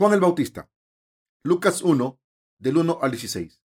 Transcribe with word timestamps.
Juan 0.00 0.14
el 0.14 0.20
Bautista. 0.20 0.70
Lucas 1.44 1.82
1, 1.82 2.18
del 2.58 2.78
1 2.78 3.00
al 3.02 3.10
16. 3.10 3.62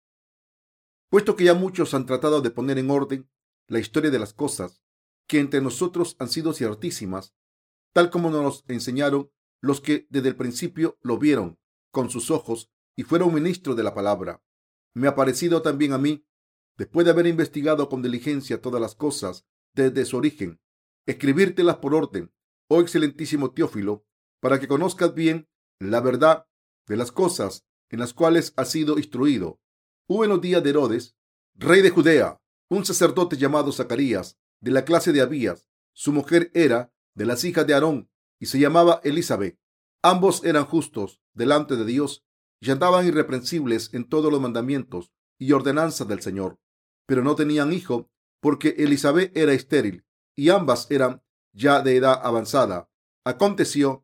Puesto 1.08 1.36
que 1.36 1.44
ya 1.44 1.54
muchos 1.54 1.94
han 1.94 2.06
tratado 2.06 2.40
de 2.40 2.50
poner 2.50 2.76
en 2.76 2.90
orden 2.90 3.30
la 3.68 3.78
historia 3.78 4.10
de 4.10 4.18
las 4.18 4.34
cosas 4.34 4.82
que 5.28 5.38
entre 5.38 5.60
nosotros 5.60 6.16
han 6.18 6.28
sido 6.28 6.52
ciertísimas, 6.52 7.36
tal 7.92 8.10
como 8.10 8.30
nos 8.30 8.64
enseñaron 8.66 9.30
los 9.60 9.80
que 9.80 10.08
desde 10.10 10.30
el 10.30 10.34
principio 10.34 10.98
lo 11.02 11.18
vieron 11.18 11.60
con 11.92 12.10
sus 12.10 12.32
ojos 12.32 12.68
y 12.96 13.04
fueron 13.04 13.32
ministros 13.32 13.76
de 13.76 13.84
la 13.84 13.94
palabra. 13.94 14.42
Me 14.92 15.06
ha 15.06 15.14
parecido 15.14 15.62
también 15.62 15.92
a 15.92 15.98
mí, 15.98 16.26
después 16.76 17.04
de 17.04 17.12
haber 17.12 17.28
investigado 17.28 17.88
con 17.88 18.02
diligencia 18.02 18.60
todas 18.60 18.80
las 18.80 18.96
cosas 18.96 19.46
desde 19.72 20.04
su 20.04 20.16
origen, 20.16 20.60
escribírtelas 21.06 21.76
por 21.76 21.94
orden, 21.94 22.34
oh 22.66 22.80
excelentísimo 22.80 23.52
Teófilo, 23.52 24.04
para 24.40 24.58
que 24.58 24.66
conozcas 24.66 25.14
bien 25.14 25.48
la 25.80 26.00
verdad 26.00 26.46
de 26.86 26.96
las 26.96 27.12
cosas 27.12 27.64
en 27.90 28.00
las 28.00 28.12
cuales 28.12 28.52
has 28.56 28.70
sido 28.70 28.98
instruido. 28.98 29.60
Hubo 30.08 30.24
en 30.24 30.30
los 30.30 30.40
días 30.40 30.62
de 30.62 30.70
Herodes, 30.70 31.16
rey 31.54 31.82
de 31.82 31.90
Judea, 31.90 32.40
un 32.68 32.84
sacerdote 32.84 33.36
llamado 33.36 33.72
Zacarías, 33.72 34.38
de 34.60 34.70
la 34.70 34.84
clase 34.84 35.12
de 35.12 35.20
Abías. 35.20 35.68
Su 35.92 36.12
mujer 36.12 36.50
era 36.54 36.92
de 37.14 37.26
las 37.26 37.44
hijas 37.44 37.66
de 37.66 37.74
Aarón 37.74 38.10
y 38.40 38.46
se 38.46 38.58
llamaba 38.58 39.00
Elizabeth. 39.04 39.58
Ambos 40.02 40.44
eran 40.44 40.64
justos 40.64 41.20
delante 41.32 41.76
de 41.76 41.84
Dios 41.84 42.24
y 42.60 42.70
andaban 42.70 43.06
irreprensibles 43.06 43.92
en 43.94 44.08
todos 44.08 44.32
los 44.32 44.40
mandamientos 44.40 45.12
y 45.38 45.52
ordenanzas 45.52 46.08
del 46.08 46.20
Señor. 46.20 46.58
Pero 47.06 47.22
no 47.22 47.34
tenían 47.34 47.72
hijo 47.72 48.10
porque 48.40 48.74
Elizabeth 48.78 49.36
era 49.36 49.52
estéril 49.52 50.04
y 50.34 50.48
ambas 50.48 50.90
eran 50.90 51.22
ya 51.52 51.80
de 51.80 51.96
edad 51.96 52.20
avanzada. 52.22 52.90
Aconteció 53.24 54.03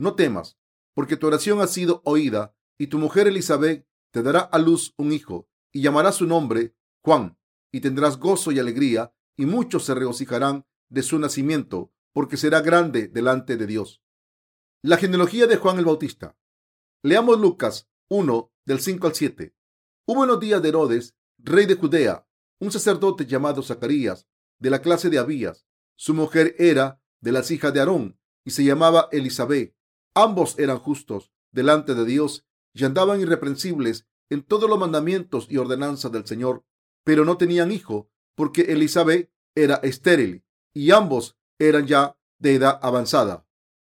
no 0.00 0.14
temas, 0.14 0.58
porque 0.94 1.16
tu 1.16 1.26
oración 1.26 1.60
ha 1.60 1.66
sido 1.66 2.00
oída, 2.04 2.56
y 2.78 2.86
tu 2.86 2.98
mujer 2.98 3.28
Elizabeth 3.28 3.86
te 4.10 4.22
dará 4.22 4.40
a 4.40 4.58
luz 4.58 4.94
un 4.96 5.12
hijo, 5.12 5.48
y 5.72 5.82
llamará 5.82 6.10
su 6.10 6.26
nombre 6.26 6.74
Juan, 7.02 7.38
y 7.70 7.80
tendrás 7.80 8.18
gozo 8.18 8.50
y 8.50 8.58
alegría, 8.58 9.12
y 9.36 9.46
muchos 9.46 9.84
se 9.84 9.94
regocijarán 9.94 10.66
de 10.88 11.02
su 11.02 11.18
nacimiento, 11.18 11.92
porque 12.12 12.36
será 12.36 12.60
grande 12.62 13.08
delante 13.08 13.56
de 13.56 13.66
Dios. 13.66 14.02
La 14.82 14.96
genealogía 14.96 15.46
de 15.46 15.56
Juan 15.56 15.78
el 15.78 15.84
Bautista. 15.84 16.36
Leamos 17.02 17.38
Lucas 17.38 17.88
1 18.08 18.52
del 18.64 18.80
5 18.80 19.06
al 19.06 19.14
7. 19.14 19.54
Hubo 20.06 20.24
en 20.24 20.30
los 20.30 20.40
días 20.40 20.62
de 20.62 20.68
Herodes, 20.70 21.14
rey 21.38 21.66
de 21.66 21.76
Judea, 21.76 22.26
un 22.58 22.72
sacerdote 22.72 23.26
llamado 23.26 23.62
Zacarías, 23.62 24.26
de 24.58 24.70
la 24.70 24.80
clase 24.80 25.10
de 25.10 25.18
Abías. 25.18 25.66
Su 25.96 26.14
mujer 26.14 26.54
era 26.58 27.02
de 27.20 27.32
las 27.32 27.50
hijas 27.50 27.72
de 27.74 27.80
Aarón 27.80 28.18
y 28.44 28.50
se 28.52 28.64
llamaba 28.64 29.08
Elizabeth. 29.12 29.76
Ambos 30.14 30.58
eran 30.58 30.78
justos 30.78 31.32
delante 31.52 31.94
de 31.94 32.04
Dios 32.04 32.46
y 32.72 32.84
andaban 32.84 33.20
irreprensibles 33.20 34.06
en 34.30 34.42
todos 34.42 34.68
los 34.68 34.78
mandamientos 34.78 35.46
y 35.50 35.56
ordenanzas 35.56 36.12
del 36.12 36.26
Señor, 36.26 36.64
pero 37.04 37.24
no 37.24 37.36
tenían 37.36 37.72
hijo 37.72 38.10
porque 38.36 38.72
Elizabeth 38.72 39.32
era 39.54 39.76
estéril 39.76 40.44
y 40.72 40.92
ambos 40.92 41.36
eran 41.58 41.86
ya 41.86 42.16
de 42.38 42.54
edad 42.54 42.78
avanzada. 42.82 43.46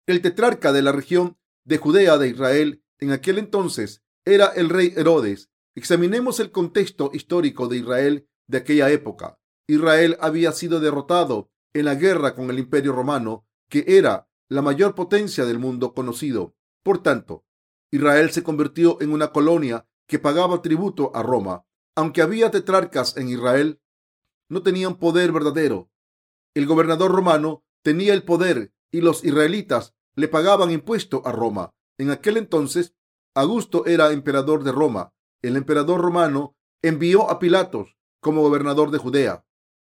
El 0.07 0.21
tetrarca 0.21 0.71
de 0.71 0.81
la 0.81 0.91
región 0.91 1.37
de 1.65 1.77
Judea 1.77 2.17
de 2.17 2.29
Israel 2.29 2.83
en 2.99 3.11
aquel 3.11 3.37
entonces 3.37 4.03
era 4.25 4.47
el 4.47 4.69
rey 4.69 4.93
Herodes. 4.95 5.49
Examinemos 5.75 6.39
el 6.39 6.51
contexto 6.51 7.11
histórico 7.13 7.67
de 7.67 7.77
Israel 7.77 8.29
de 8.47 8.57
aquella 8.57 8.89
época. 8.89 9.39
Israel 9.67 10.17
había 10.19 10.51
sido 10.51 10.79
derrotado 10.79 11.49
en 11.73 11.85
la 11.85 11.95
guerra 11.95 12.35
con 12.35 12.49
el 12.49 12.59
imperio 12.59 12.93
romano, 12.93 13.45
que 13.69 13.85
era 13.87 14.27
la 14.51 14.61
mayor 14.61 14.95
potencia 14.95 15.45
del 15.45 15.59
mundo 15.59 15.93
conocido. 15.93 16.57
Por 16.83 17.01
tanto, 17.01 17.45
Israel 17.89 18.31
se 18.31 18.43
convirtió 18.43 19.01
en 19.01 19.13
una 19.13 19.31
colonia 19.31 19.87
que 20.07 20.19
pagaba 20.19 20.61
tributo 20.61 21.15
a 21.15 21.23
Roma. 21.23 21.63
Aunque 21.95 22.21
había 22.21 22.51
tetrarcas 22.51 23.15
en 23.15 23.29
Israel, 23.29 23.81
no 24.49 24.61
tenían 24.61 24.97
poder 24.97 25.31
verdadero. 25.31 25.89
El 26.53 26.65
gobernador 26.65 27.13
romano 27.13 27.63
tenía 27.81 28.13
el 28.13 28.23
poder 28.23 28.73
y 28.91 28.99
los 28.99 29.23
israelitas 29.23 29.95
le 30.15 30.27
pagaban 30.27 30.69
impuesto 30.69 31.21
a 31.23 31.31
Roma. 31.31 31.73
En 31.97 32.09
aquel 32.09 32.35
entonces, 32.35 32.93
Augusto 33.33 33.85
era 33.85 34.11
emperador 34.11 34.65
de 34.65 34.73
Roma. 34.73 35.13
El 35.41 35.55
emperador 35.55 36.01
romano 36.01 36.57
envió 36.81 37.31
a 37.31 37.39
Pilatos 37.39 37.95
como 38.19 38.41
gobernador 38.41 38.91
de 38.91 38.97
Judea. 38.97 39.45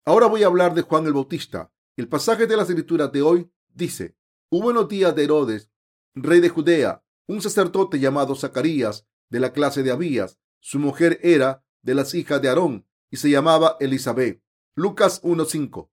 Ahora 0.03 0.27
voy 0.27 0.43
a 0.43 0.47
hablar 0.47 0.73
de 0.73 0.81
Juan 0.81 1.05
el 1.05 1.13
Bautista. 1.13 1.71
El 1.95 2.09
pasaje 2.09 2.45
de 2.45 2.57
las 2.57 2.67
escrituras 2.67 3.09
de 3.13 3.21
hoy 3.21 3.49
dice, 3.73 4.18
hubo 4.49 4.69
en 4.69 4.75
los 4.75 4.87
días 4.87 5.15
de 5.15 5.23
Herodes, 5.23 5.71
rey 6.15 6.39
de 6.39 6.49
Judea, 6.49 7.03
un 7.27 7.41
sacerdote 7.41 7.99
llamado 7.99 8.35
Zacarías, 8.35 9.05
de 9.29 9.39
la 9.39 9.53
clase 9.53 9.83
de 9.83 9.91
Abías. 9.91 10.39
Su 10.59 10.79
mujer 10.79 11.19
era 11.21 11.63
de 11.81 11.95
las 11.95 12.13
hijas 12.13 12.41
de 12.41 12.49
Aarón 12.49 12.87
y 13.11 13.17
se 13.17 13.29
llamaba 13.29 13.77
Elizabeth. 13.79 14.41
Lucas 14.75 15.21
1.5. 15.23 15.89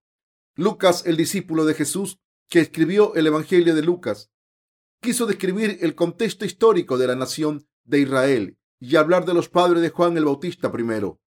Lucas, 0.54 1.04
el 1.06 1.16
discípulo 1.16 1.64
de 1.64 1.74
Jesús, 1.74 2.18
que 2.48 2.60
escribió 2.60 3.14
el 3.14 3.26
Evangelio 3.26 3.74
de 3.74 3.82
Lucas, 3.82 4.30
quiso 5.00 5.26
describir 5.26 5.78
el 5.82 5.94
contexto 5.94 6.44
histórico 6.44 6.96
de 6.96 7.06
la 7.06 7.16
nación 7.16 7.68
de 7.84 8.00
Israel 8.00 8.58
y 8.80 8.96
hablar 8.96 9.26
de 9.26 9.34
los 9.34 9.48
padres 9.48 9.82
de 9.82 9.90
Juan 9.90 10.16
el 10.16 10.24
Bautista 10.24 10.72
primero. 10.72 11.20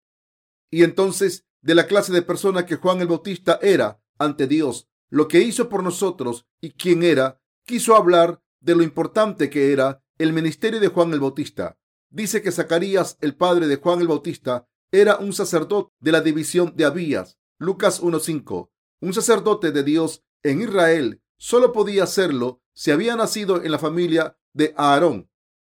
Y 0.71 0.83
entonces 0.83 1.45
de 1.61 1.75
la 1.75 1.87
clase 1.87 2.11
de 2.13 2.21
persona 2.21 2.65
que 2.65 2.77
Juan 2.77 3.01
el 3.01 3.07
Bautista 3.07 3.59
era 3.61 4.01
ante 4.17 4.47
Dios, 4.47 4.88
lo 5.09 5.27
que 5.27 5.41
hizo 5.41 5.69
por 5.69 5.83
nosotros 5.83 6.45
y 6.61 6.71
quién 6.71 7.03
era, 7.03 7.41
quiso 7.65 7.95
hablar 7.95 8.41
de 8.59 8.75
lo 8.75 8.83
importante 8.83 9.49
que 9.49 9.71
era 9.71 10.03
el 10.17 10.33
ministerio 10.33 10.79
de 10.79 10.87
Juan 10.89 11.13
el 11.13 11.19
Bautista. 11.19 11.77
Dice 12.09 12.41
que 12.41 12.51
Zacarías, 12.51 13.17
el 13.21 13.35
padre 13.35 13.67
de 13.67 13.77
Juan 13.77 14.01
el 14.01 14.07
Bautista, 14.07 14.67
era 14.91 15.17
un 15.17 15.33
sacerdote 15.33 15.93
de 15.99 16.11
la 16.11 16.21
división 16.21 16.73
de 16.75 16.85
Abías. 16.85 17.37
Lucas 17.57 18.01
1.5. 18.01 18.69
Un 19.01 19.13
sacerdote 19.13 19.71
de 19.71 19.83
Dios 19.83 20.23
en 20.43 20.61
Israel 20.61 21.21
solo 21.37 21.71
podía 21.71 22.05
serlo 22.05 22.61
si 22.73 22.91
había 22.91 23.15
nacido 23.15 23.63
en 23.63 23.71
la 23.71 23.79
familia 23.79 24.37
de 24.53 24.73
Aarón. 24.77 25.29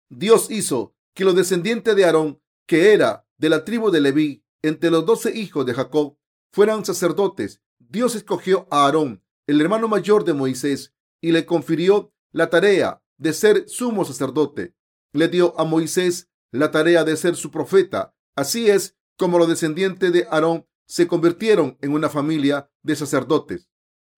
Dios 0.10 0.50
hizo 0.50 0.96
que 1.14 1.26
los 1.26 1.36
descendientes 1.36 1.96
de 1.96 2.06
Aarón, 2.06 2.42
que 2.66 2.94
era 2.94 3.28
de 3.38 3.50
la 3.50 3.66
tribu 3.66 3.92
de 3.92 4.02
Leví, 4.02 4.44
entre 4.62 4.92
los 4.92 5.06
doce 5.06 5.36
hijos 5.38 5.66
de 5.66 5.74
Jacob 5.74 6.18
fueran 6.52 6.86
sacerdotes, 6.86 7.62
Dios 7.80 8.16
escogió 8.16 8.68
a 8.70 8.86
Aarón, 8.86 9.21
el 9.48 9.62
hermano 9.62 9.88
mayor 9.88 10.24
de 10.24 10.34
Moisés, 10.34 10.94
y 11.22 11.32
le 11.32 11.46
confirió 11.46 12.14
la 12.32 12.50
tarea 12.50 13.04
de 13.18 13.34
ser 13.34 13.70
sumo 13.70 14.06
sacerdote. 14.06 14.76
Le 15.14 15.28
dio 15.28 15.60
a 15.60 15.64
Moisés 15.64 16.30
la 16.52 16.72
tarea 16.72 17.04
de 17.04 17.16
ser 17.16 17.36
su 17.36 17.52
profeta. 17.52 18.16
Así 18.36 18.70
es 18.70 18.98
como 19.18 19.38
los 19.38 19.48
descendientes 19.48 20.12
de 20.12 20.28
Aarón 20.32 20.68
se 20.88 21.08
convirtieron 21.08 21.78
en 21.82 21.94
una 21.94 22.10
familia 22.10 22.72
de 22.82 22.96
sacerdotes. 22.96 23.70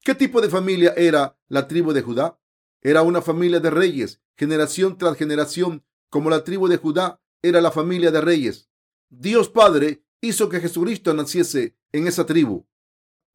¿Qué 0.03 0.15
tipo 0.15 0.41
de 0.41 0.49
familia 0.49 0.93
era 0.95 1.37
la 1.47 1.67
tribu 1.67 1.93
de 1.93 2.01
Judá? 2.01 2.39
Era 2.81 3.01
una 3.01 3.21
familia 3.21 3.59
de 3.59 3.69
reyes, 3.69 4.21
generación 4.37 4.97
tras 4.97 5.17
generación, 5.17 5.85
como 6.09 6.29
la 6.29 6.43
tribu 6.43 6.67
de 6.67 6.77
Judá 6.77 7.21
era 7.41 7.61
la 7.61 7.71
familia 7.71 8.11
de 8.11 8.21
reyes. 8.21 8.69
Dios 9.09 9.49
Padre 9.49 10.05
hizo 10.21 10.49
que 10.49 10.59
Jesucristo 10.59 11.13
naciese 11.13 11.77
en 11.91 12.07
esa 12.07 12.25
tribu. 12.25 12.65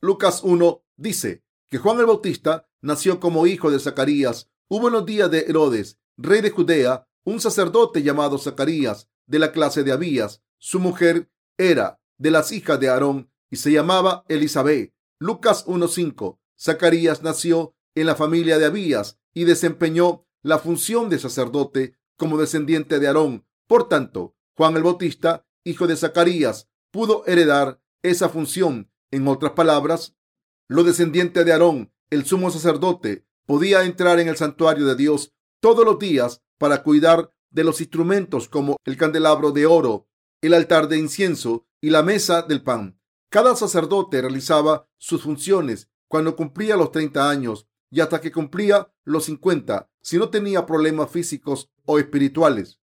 Lucas 0.00 0.42
1 0.42 0.84
dice 0.96 1.44
que 1.68 1.78
Juan 1.78 1.98
el 2.00 2.06
Bautista 2.06 2.68
nació 2.80 3.20
como 3.20 3.46
hijo 3.46 3.70
de 3.70 3.78
Zacarías. 3.78 4.50
Hubo 4.68 4.88
en 4.88 4.94
los 4.94 5.06
días 5.06 5.30
de 5.30 5.40
Herodes, 5.48 5.98
rey 6.16 6.40
de 6.40 6.50
Judea, 6.50 7.08
un 7.24 7.40
sacerdote 7.40 8.02
llamado 8.02 8.38
Zacarías, 8.38 9.08
de 9.26 9.38
la 9.38 9.52
clase 9.52 9.84
de 9.84 9.92
Abías. 9.92 10.42
Su 10.58 10.80
mujer 10.80 11.30
era 11.58 12.00
de 12.16 12.30
las 12.30 12.52
hijas 12.52 12.80
de 12.80 12.88
Aarón 12.88 13.30
y 13.50 13.56
se 13.56 13.70
llamaba 13.70 14.24
Elizabeth. 14.28 14.94
Lucas 15.18 15.66
1.5. 15.66 16.38
Zacarías 16.58 17.22
nació 17.22 17.74
en 17.94 18.06
la 18.06 18.14
familia 18.14 18.58
de 18.58 18.66
Abías 18.66 19.18
y 19.34 19.44
desempeñó 19.44 20.26
la 20.42 20.58
función 20.58 21.10
de 21.10 21.18
sacerdote 21.18 21.94
como 22.16 22.38
descendiente 22.38 22.98
de 22.98 23.08
Aarón. 23.08 23.46
Por 23.66 23.88
tanto, 23.88 24.34
Juan 24.56 24.76
el 24.76 24.82
Bautista, 24.82 25.46
hijo 25.64 25.86
de 25.86 25.96
Zacarías, 25.96 26.68
pudo 26.90 27.24
heredar 27.26 27.80
esa 28.02 28.28
función. 28.28 28.90
En 29.10 29.26
otras 29.26 29.52
palabras, 29.52 30.17
los 30.68 30.84
descendientes 30.84 31.44
de 31.44 31.52
Aarón, 31.52 31.92
el 32.10 32.26
sumo 32.26 32.50
sacerdote, 32.50 33.26
podía 33.46 33.84
entrar 33.84 34.20
en 34.20 34.28
el 34.28 34.36
santuario 34.36 34.86
de 34.86 34.96
Dios 34.96 35.32
todos 35.60 35.84
los 35.84 35.98
días 35.98 36.42
para 36.58 36.82
cuidar 36.82 37.32
de 37.50 37.64
los 37.64 37.80
instrumentos 37.80 38.48
como 38.48 38.76
el 38.84 38.98
candelabro 38.98 39.50
de 39.52 39.64
oro, 39.64 40.06
el 40.42 40.52
altar 40.52 40.88
de 40.88 40.98
incienso 40.98 41.66
y 41.80 41.90
la 41.90 42.02
mesa 42.02 42.42
del 42.42 42.62
pan. 42.62 43.00
Cada 43.30 43.56
sacerdote 43.56 44.20
realizaba 44.20 44.88
sus 44.98 45.22
funciones 45.22 45.88
cuando 46.06 46.36
cumplía 46.36 46.76
los 46.76 46.92
30 46.92 47.28
años 47.28 47.66
y 47.90 48.00
hasta 48.00 48.20
que 48.20 48.30
cumplía 48.30 48.92
los 49.04 49.24
50, 49.24 49.90
si 50.02 50.18
no 50.18 50.28
tenía 50.28 50.66
problemas 50.66 51.10
físicos 51.10 51.70
o 51.86 51.98
espirituales. 51.98 52.80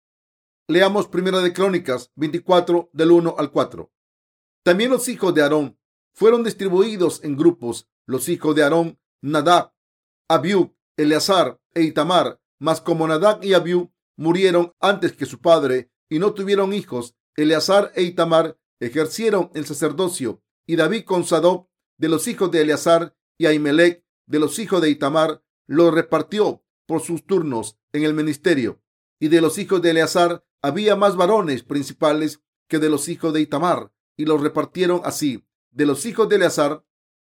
Leamos 0.67 1.07
Primera 1.07 1.39
de 1.39 1.53
Crónicas 1.53 2.11
24 2.15 2.91
del 2.93 3.11
1 3.11 3.35
al 3.37 3.51
4. 3.51 3.91
También 4.63 4.91
los 4.91 5.07
hijos 5.07 5.33
de 5.33 5.41
Aarón 5.41 5.77
fueron 6.13 6.43
distribuidos 6.43 7.23
en 7.23 7.35
grupos. 7.35 7.87
Los 8.05 8.29
hijos 8.29 8.55
de 8.55 8.63
Aarón, 8.63 8.99
Nadab, 9.21 9.73
Abiú, 10.27 10.75
Eleazar 10.97 11.59
e 11.73 11.83
Itamar, 11.83 12.39
mas 12.59 12.81
como 12.81 13.07
Nadab 13.07 13.43
y 13.43 13.53
Abiú 13.53 13.91
murieron 14.17 14.73
antes 14.79 15.13
que 15.13 15.25
su 15.25 15.39
padre 15.39 15.91
y 16.09 16.19
no 16.19 16.33
tuvieron 16.33 16.73
hijos, 16.73 17.15
Eleazar 17.35 17.91
e 17.95 18.03
Itamar 18.03 18.57
ejercieron 18.79 19.51
el 19.53 19.65
sacerdocio 19.65 20.43
y 20.65 20.75
David 20.75 21.05
con 21.05 21.23
Sadoc 21.23 21.69
de 21.97 22.09
los 22.09 22.27
hijos 22.27 22.51
de 22.51 22.61
Eleazar 22.61 23.15
y 23.37 23.45
Ahimelech 23.45 24.03
de 24.25 24.39
los 24.39 24.59
hijos 24.59 24.81
de 24.81 24.89
Itamar 24.89 25.43
lo 25.67 25.91
repartió 25.91 26.63
por 26.85 27.01
sus 27.01 27.25
turnos 27.25 27.77
en 27.93 28.03
el 28.03 28.13
ministerio. 28.13 28.81
Y 29.19 29.27
de 29.27 29.41
los 29.41 29.57
hijos 29.57 29.81
de 29.81 29.91
Eleazar 29.91 30.43
había 30.61 30.95
más 30.95 31.15
varones 31.15 31.63
principales 31.63 32.41
que 32.67 32.79
de 32.79 32.89
los 32.89 33.07
hijos 33.07 33.33
de 33.33 33.41
Itamar 33.41 33.91
y 34.17 34.25
los 34.25 34.41
repartieron 34.41 35.01
así. 35.03 35.45
De 35.71 35.85
los 35.85 36.05
hijos 36.05 36.27
de 36.29 36.35
Eleazar, 36.35 36.85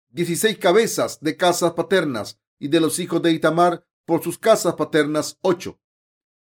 dieciséis 0.09 0.57
cabezas 0.57 1.19
de 1.21 1.37
casas 1.37 1.73
paternas 1.73 2.39
y 2.59 2.67
de 2.67 2.79
los 2.79 2.99
hijos 2.99 3.21
de 3.21 3.31
Itamar 3.31 3.85
por 4.05 4.21
sus 4.21 4.37
casas 4.37 4.75
paternas 4.75 5.39
ocho. 5.41 5.79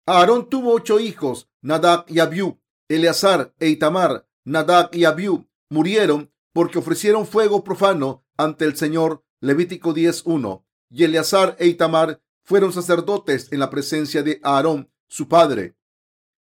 Aarón 0.07 0.49
tuvo 0.49 0.73
ocho 0.73 1.01
hijos, 1.01 1.51
Nadab 1.61 2.05
y 2.09 2.21
Abiú. 2.21 2.61
Eleazar 2.89 3.55
e 3.59 3.69
Itamar, 3.69 4.27
Nadab 4.45 4.91
y 4.95 5.05
Abiú 5.05 5.49
murieron 5.69 6.33
porque 6.53 6.79
ofrecieron 6.79 7.27
fuego 7.27 7.65
profano 7.65 8.25
ante 8.37 8.65
el 8.65 8.77
Señor. 8.77 9.25
Levítico 9.41 9.95
10.1. 9.95 10.65
Y 10.91 11.05
Eleazar 11.05 11.57
e 11.59 11.67
Itamar 11.67 12.23
fueron 12.43 12.73
sacerdotes 12.73 13.53
en 13.53 13.61
la 13.61 13.71
presencia 13.71 14.23
de 14.23 14.41
Aarón, 14.43 14.91
su 15.07 15.29
padre. 15.29 15.77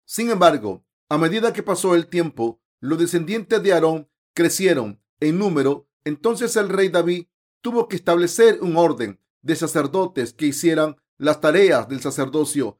Sin 0.05 0.29
embargo, 0.29 0.85
a 1.09 1.17
medida 1.17 1.53
que 1.53 1.63
pasó 1.63 1.95
el 1.95 2.07
tiempo, 2.07 2.61
los 2.79 2.97
descendientes 2.97 3.61
de 3.61 3.73
Aarón 3.73 4.09
crecieron 4.33 5.01
en 5.19 5.37
número. 5.37 5.87
Entonces 6.03 6.55
el 6.55 6.69
rey 6.69 6.89
David 6.89 7.27
tuvo 7.61 7.87
que 7.87 7.95
establecer 7.95 8.59
un 8.61 8.77
orden 8.77 9.19
de 9.41 9.55
sacerdotes 9.55 10.33
que 10.33 10.47
hicieran 10.47 10.97
las 11.17 11.41
tareas 11.41 11.87
del 11.87 12.01
sacerdocio. 12.01 12.79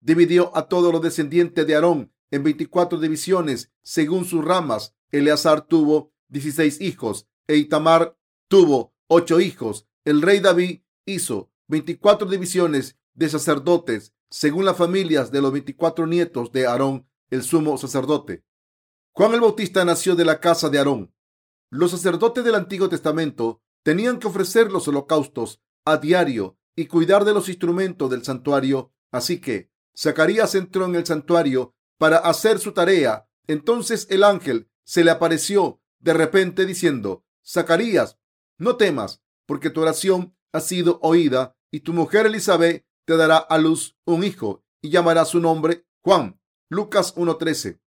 Dividió 0.00 0.56
a 0.56 0.68
todos 0.68 0.92
los 0.92 1.02
descendientes 1.02 1.66
de 1.66 1.74
Aarón 1.74 2.12
en 2.30 2.42
24 2.42 2.98
divisiones 2.98 3.72
según 3.82 4.24
sus 4.24 4.44
ramas. 4.44 4.94
Eleazar 5.10 5.62
tuvo 5.62 6.12
16 6.28 6.80
hijos 6.80 7.26
e 7.46 7.56
Itamar 7.56 8.16
tuvo 8.48 8.94
8 9.08 9.40
hijos. 9.40 9.86
El 10.04 10.22
rey 10.22 10.40
David 10.40 10.82
hizo 11.06 11.50
24 11.68 12.28
divisiones 12.28 12.96
de 13.14 13.28
sacerdotes 13.28 14.14
según 14.30 14.64
las 14.64 14.76
familias 14.76 15.30
de 15.30 15.40
los 15.40 15.52
24 15.52 16.06
nietos 16.06 16.52
de 16.52 16.66
Aarón, 16.66 17.08
el 17.30 17.42
sumo 17.42 17.78
sacerdote. 17.78 18.44
Juan 19.12 19.32
el 19.32 19.40
Bautista 19.40 19.84
nació 19.84 20.14
de 20.14 20.24
la 20.24 20.38
casa 20.38 20.68
de 20.68 20.78
Aarón. 20.78 21.12
Los 21.70 21.90
sacerdotes 21.90 22.44
del 22.44 22.54
Antiguo 22.54 22.88
Testamento 22.88 23.60
tenían 23.82 24.18
que 24.18 24.26
ofrecer 24.26 24.72
los 24.72 24.88
holocaustos 24.88 25.60
a 25.84 25.98
diario 25.98 26.58
y 26.74 26.86
cuidar 26.86 27.24
de 27.24 27.34
los 27.34 27.48
instrumentos 27.48 28.10
del 28.10 28.24
santuario. 28.24 28.92
Así 29.10 29.40
que 29.40 29.70
Zacarías 29.96 30.54
entró 30.54 30.86
en 30.86 30.94
el 30.94 31.04
santuario 31.04 31.74
para 31.98 32.18
hacer 32.18 32.58
su 32.58 32.72
tarea. 32.72 33.28
Entonces 33.46 34.06
el 34.10 34.24
ángel 34.24 34.70
se 34.84 35.04
le 35.04 35.10
apareció 35.10 35.82
de 35.98 36.14
repente 36.14 36.64
diciendo, 36.64 37.24
Zacarías, 37.44 38.18
no 38.56 38.76
temas, 38.76 39.22
porque 39.46 39.70
tu 39.70 39.82
oración 39.82 40.36
ha 40.52 40.60
sido 40.60 40.98
oída 41.02 41.56
y 41.70 41.80
tu 41.80 41.92
mujer 41.92 42.26
Elizabeth 42.26 42.86
te 43.04 43.16
dará 43.16 43.36
a 43.36 43.58
luz 43.58 43.96
un 44.04 44.24
hijo 44.24 44.64
y 44.80 44.90
llamará 44.90 45.24
su 45.24 45.40
nombre 45.40 45.86
Juan. 46.02 46.40
Lucas 46.70 47.14
1.13. 47.14 47.80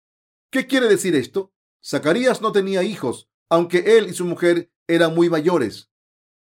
¿Qué 0.52 0.68
quiere 0.68 0.88
decir 0.88 1.16
esto? 1.16 1.54
Zacarías 1.84 2.42
no 2.42 2.52
tenía 2.52 2.84
hijos, 2.84 3.30
aunque 3.52 3.98
él 3.98 4.08
y 4.10 4.14
su 4.14 4.24
mujer 4.24 4.72
eran 4.88 5.14
muy 5.14 5.30
mayores. 5.30 5.92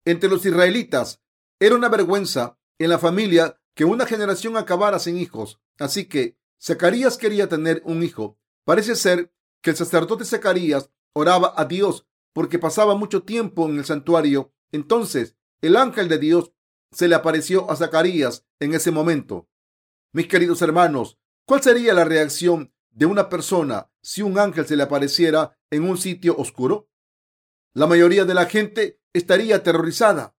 Entre 0.06 0.28
los 0.28 0.44
israelitas 0.46 1.22
era 1.60 1.74
una 1.74 1.90
vergüenza 1.90 2.58
en 2.78 2.88
la 2.88 2.98
familia 2.98 3.60
que 3.74 3.84
una 3.84 4.06
generación 4.06 4.56
acabara 4.56 4.98
sin 4.98 5.18
hijos. 5.18 5.60
Así 5.78 6.06
que 6.06 6.38
Zacarías 6.60 7.18
quería 7.18 7.46
tener 7.46 7.82
un 7.84 8.02
hijo. 8.02 8.38
Parece 8.64 8.96
ser 8.96 9.30
que 9.60 9.70
el 9.70 9.76
sacerdote 9.76 10.24
Zacarías 10.24 10.90
oraba 11.12 11.52
a 11.58 11.66
Dios 11.66 12.06
porque 12.32 12.58
pasaba 12.58 12.94
mucho 12.94 13.22
tiempo 13.22 13.68
en 13.68 13.76
el 13.76 13.84
santuario. 13.84 14.54
Entonces 14.72 15.36
el 15.60 15.76
ángel 15.76 16.08
de 16.08 16.18
Dios 16.18 16.52
se 16.90 17.06
le 17.06 17.16
apareció 17.16 17.70
a 17.70 17.76
Zacarías 17.76 18.46
en 18.60 18.72
ese 18.72 18.90
momento. 18.90 19.46
Mis 20.12 20.26
queridos 20.26 20.62
hermanos, 20.62 21.18
¿cuál 21.44 21.62
sería 21.62 21.92
la 21.92 22.04
reacción 22.04 22.72
de 22.92 23.04
una 23.04 23.28
persona 23.28 23.90
si 24.00 24.22
un 24.22 24.38
ángel 24.38 24.66
se 24.66 24.76
le 24.76 24.84
apareciera 24.84 25.58
en 25.70 25.86
un 25.86 25.98
sitio 25.98 26.34
oscuro? 26.38 26.88
La 27.74 27.86
mayoría 27.86 28.24
de 28.24 28.34
la 28.34 28.46
gente 28.46 29.00
estaría 29.12 29.56
aterrorizada. 29.56 30.34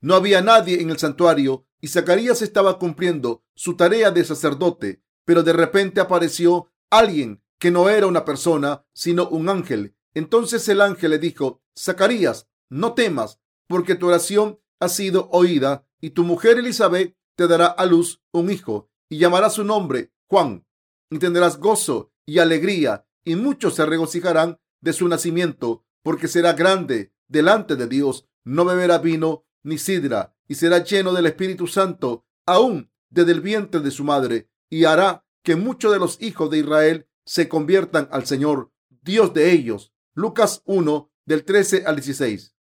No 0.00 0.14
había 0.14 0.40
nadie 0.40 0.80
en 0.80 0.90
el 0.90 0.98
santuario 0.98 1.66
y 1.80 1.88
Zacarías 1.88 2.40
estaba 2.40 2.78
cumpliendo 2.78 3.44
su 3.54 3.76
tarea 3.76 4.10
de 4.10 4.24
sacerdote 4.24 5.02
pero 5.28 5.42
de 5.42 5.52
repente 5.52 6.00
apareció 6.00 6.72
alguien 6.88 7.42
que 7.58 7.70
no 7.70 7.90
era 7.90 8.06
una 8.06 8.24
persona, 8.24 8.86
sino 8.94 9.28
un 9.28 9.50
ángel. 9.50 9.94
Entonces 10.14 10.66
el 10.70 10.80
ángel 10.80 11.10
le 11.10 11.18
dijo, 11.18 11.60
Zacarías, 11.78 12.48
no 12.70 12.94
temas, 12.94 13.38
porque 13.66 13.94
tu 13.94 14.08
oración 14.08 14.58
ha 14.80 14.88
sido 14.88 15.28
oída, 15.30 15.86
y 16.00 16.10
tu 16.10 16.24
mujer 16.24 16.56
Elizabeth 16.56 17.14
te 17.36 17.46
dará 17.46 17.66
a 17.66 17.84
luz 17.84 18.22
un 18.32 18.50
hijo, 18.50 18.88
y 19.10 19.18
llamará 19.18 19.50
su 19.50 19.64
nombre 19.64 20.14
Juan, 20.30 20.66
y 21.10 21.18
tendrás 21.18 21.58
gozo 21.58 22.10
y 22.24 22.38
alegría, 22.38 23.06
y 23.22 23.36
muchos 23.36 23.74
se 23.74 23.84
regocijarán 23.84 24.58
de 24.80 24.94
su 24.94 25.08
nacimiento, 25.08 25.84
porque 26.08 26.26
será 26.26 26.54
grande 26.54 27.12
delante 27.26 27.76
de 27.76 27.86
Dios, 27.86 28.26
no 28.42 28.64
beberá 28.64 28.96
vino 28.96 29.44
ni 29.62 29.76
sidra, 29.76 30.34
y 30.46 30.54
será 30.54 30.82
lleno 30.82 31.12
del 31.12 31.26
Espíritu 31.26 31.66
Santo, 31.66 32.24
aún 32.46 32.90
desde 33.10 33.32
el 33.32 33.42
vientre 33.42 33.80
de 33.80 33.90
su 33.90 34.04
madre, 34.04 34.48
y 34.70 34.84
hará 34.84 35.26
que 35.42 35.54
muchos 35.54 35.92
de 35.92 35.98
los 35.98 36.16
hijos 36.22 36.48
de 36.48 36.60
Israel 36.60 37.10
se 37.26 37.46
conviertan 37.46 38.08
al 38.10 38.24
Señor, 38.24 38.72
Dios 39.02 39.34
de 39.34 39.52
ellos. 39.52 39.92
Lucas 40.14 40.62
1 40.64 41.12
del 41.26 41.44
13 41.44 41.84
al 41.84 41.96
16. 41.96 42.54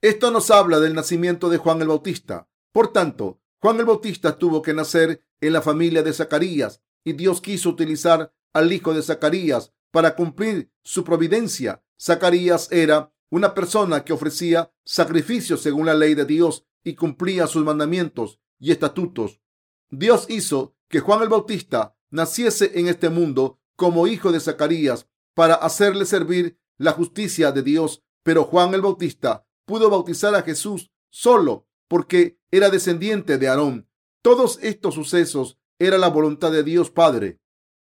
Esto 0.00 0.32
nos 0.32 0.50
habla 0.50 0.80
del 0.80 0.94
nacimiento 0.94 1.50
de 1.50 1.58
Juan 1.58 1.80
el 1.80 1.86
Bautista. 1.86 2.48
Por 2.72 2.92
tanto, 2.92 3.40
Juan 3.60 3.78
el 3.78 3.84
Bautista 3.84 4.36
tuvo 4.36 4.62
que 4.62 4.74
nacer 4.74 5.24
en 5.40 5.52
la 5.52 5.62
familia 5.62 6.02
de 6.02 6.12
Zacarías 6.12 6.82
y 7.04 7.12
Dios 7.12 7.40
quiso 7.40 7.70
utilizar 7.70 8.34
al 8.52 8.72
hijo 8.72 8.92
de 8.94 9.02
Zacarías 9.02 9.72
para 9.92 10.16
cumplir 10.16 10.72
su 10.82 11.04
providencia. 11.04 11.83
Zacarías 12.00 12.70
era 12.70 13.12
una 13.30 13.54
persona 13.54 14.04
que 14.04 14.12
ofrecía 14.12 14.72
sacrificios 14.84 15.60
según 15.60 15.86
la 15.86 15.94
ley 15.94 16.14
de 16.14 16.24
Dios 16.24 16.66
y 16.84 16.94
cumplía 16.94 17.46
sus 17.46 17.64
mandamientos 17.64 18.40
y 18.58 18.70
estatutos. 18.70 19.40
Dios 19.90 20.26
hizo 20.28 20.76
que 20.88 21.00
Juan 21.00 21.22
el 21.22 21.28
Bautista 21.28 21.96
naciese 22.10 22.78
en 22.78 22.88
este 22.88 23.08
mundo 23.08 23.60
como 23.76 24.06
hijo 24.06 24.30
de 24.30 24.40
Zacarías 24.40 25.08
para 25.34 25.54
hacerle 25.54 26.06
servir 26.06 26.58
la 26.76 26.92
justicia 26.92 27.52
de 27.52 27.62
Dios. 27.62 28.02
Pero 28.22 28.44
Juan 28.44 28.72
el 28.74 28.80
Bautista 28.80 29.46
pudo 29.66 29.90
bautizar 29.90 30.34
a 30.34 30.42
Jesús 30.42 30.92
solo 31.10 31.66
porque 31.88 32.38
era 32.50 32.70
descendiente 32.70 33.38
de 33.38 33.48
Aarón. 33.48 33.88
Todos 34.22 34.58
estos 34.62 34.94
sucesos 34.94 35.58
era 35.78 35.98
la 35.98 36.08
voluntad 36.08 36.52
de 36.52 36.62
Dios 36.62 36.90
Padre. 36.90 37.40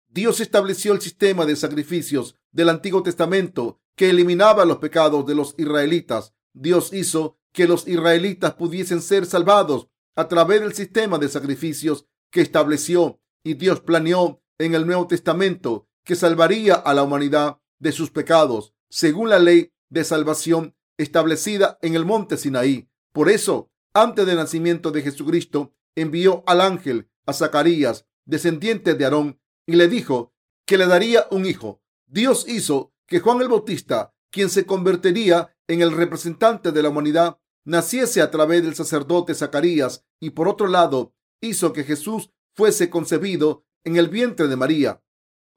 Dios 0.07 0.39
estableció 0.39 0.93
el 0.93 1.01
sistema 1.01 1.45
de 1.45 1.55
sacrificios 1.55 2.37
del 2.51 2.69
Antiguo 2.69 3.03
Testamento 3.03 3.81
que 3.95 4.09
eliminaba 4.09 4.65
los 4.65 4.77
pecados 4.77 5.25
de 5.25 5.35
los 5.35 5.55
israelitas. 5.57 6.33
Dios 6.53 6.93
hizo 6.93 7.37
que 7.51 7.67
los 7.67 7.87
israelitas 7.87 8.53
pudiesen 8.55 9.01
ser 9.01 9.25
salvados 9.25 9.87
a 10.15 10.27
través 10.27 10.61
del 10.61 10.73
sistema 10.73 11.17
de 11.17 11.29
sacrificios 11.29 12.07
que 12.29 12.41
estableció 12.41 13.19
y 13.43 13.53
Dios 13.53 13.81
planeó 13.81 14.41
en 14.57 14.75
el 14.75 14.85
Nuevo 14.85 15.07
Testamento 15.07 15.87
que 16.03 16.15
salvaría 16.15 16.75
a 16.75 16.93
la 16.93 17.03
humanidad 17.03 17.59
de 17.79 17.91
sus 17.91 18.11
pecados 18.11 18.73
según 18.89 19.29
la 19.29 19.39
ley 19.39 19.73
de 19.89 20.03
salvación 20.03 20.75
establecida 20.97 21.77
en 21.81 21.95
el 21.95 22.05
monte 22.05 22.37
Sinaí. 22.37 22.89
Por 23.11 23.29
eso, 23.29 23.71
antes 23.93 24.25
del 24.25 24.37
nacimiento 24.37 24.91
de 24.91 25.01
Jesucristo, 25.01 25.73
envió 25.95 26.43
al 26.47 26.61
ángel 26.61 27.09
a 27.25 27.33
Zacarías, 27.33 28.05
descendiente 28.25 28.93
de 28.93 29.05
Aarón, 29.05 29.39
y 29.65 29.75
le 29.75 29.87
dijo 29.87 30.33
que 30.65 30.77
le 30.77 30.87
daría 30.87 31.27
un 31.31 31.45
hijo. 31.45 31.81
Dios 32.07 32.47
hizo 32.47 32.93
que 33.07 33.19
Juan 33.19 33.41
el 33.41 33.47
Bautista, 33.47 34.13
quien 34.31 34.49
se 34.49 34.65
convertiría 34.65 35.55
en 35.67 35.81
el 35.81 35.91
representante 35.91 36.71
de 36.71 36.83
la 36.83 36.89
humanidad, 36.89 37.39
naciese 37.63 38.21
a 38.21 38.31
través 38.31 38.63
del 38.63 38.75
sacerdote 38.75 39.33
Zacarías 39.33 40.05
y 40.19 40.31
por 40.31 40.47
otro 40.47 40.67
lado 40.67 41.13
hizo 41.41 41.73
que 41.73 41.83
Jesús 41.83 42.31
fuese 42.55 42.89
concebido 42.89 43.65
en 43.83 43.97
el 43.97 44.09
vientre 44.09 44.47
de 44.47 44.55
María. 44.55 45.03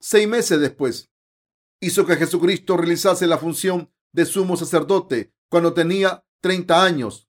Seis 0.00 0.28
meses 0.28 0.60
después, 0.60 1.10
hizo 1.80 2.06
que 2.06 2.16
Jesucristo 2.16 2.76
realizase 2.76 3.26
la 3.26 3.38
función 3.38 3.92
de 4.12 4.26
sumo 4.26 4.56
sacerdote 4.56 5.32
cuando 5.50 5.74
tenía 5.74 6.24
30 6.40 6.84
años. 6.84 7.28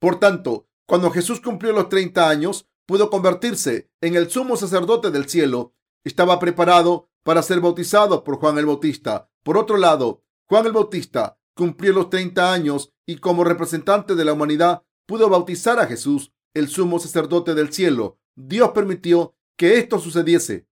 Por 0.00 0.18
tanto, 0.18 0.68
cuando 0.86 1.10
Jesús 1.10 1.40
cumplió 1.40 1.72
los 1.72 1.88
30 1.88 2.28
años, 2.28 2.68
pudo 2.86 3.10
convertirse 3.10 3.90
en 4.00 4.16
el 4.16 4.30
sumo 4.30 4.56
sacerdote 4.56 5.10
del 5.10 5.28
cielo. 5.28 5.74
Estaba 6.04 6.38
preparado 6.38 7.10
para 7.22 7.42
ser 7.42 7.60
bautizado 7.60 8.24
por 8.24 8.36
Juan 8.36 8.58
el 8.58 8.66
Bautista. 8.66 9.30
Por 9.42 9.56
otro 9.56 9.76
lado, 9.76 10.22
Juan 10.46 10.66
el 10.66 10.72
Bautista 10.72 11.38
cumplió 11.54 11.92
los 11.92 12.10
30 12.10 12.52
años 12.52 12.92
y 13.06 13.16
como 13.16 13.44
representante 13.44 14.14
de 14.14 14.24
la 14.24 14.32
humanidad 14.32 14.82
pudo 15.06 15.28
bautizar 15.28 15.78
a 15.78 15.86
Jesús, 15.86 16.32
el 16.54 16.68
sumo 16.68 16.98
sacerdote 16.98 17.54
del 17.54 17.72
cielo. 17.72 18.18
Dios 18.34 18.70
permitió 18.70 19.34
que 19.56 19.78
esto 19.78 19.98
sucediese. 19.98 20.66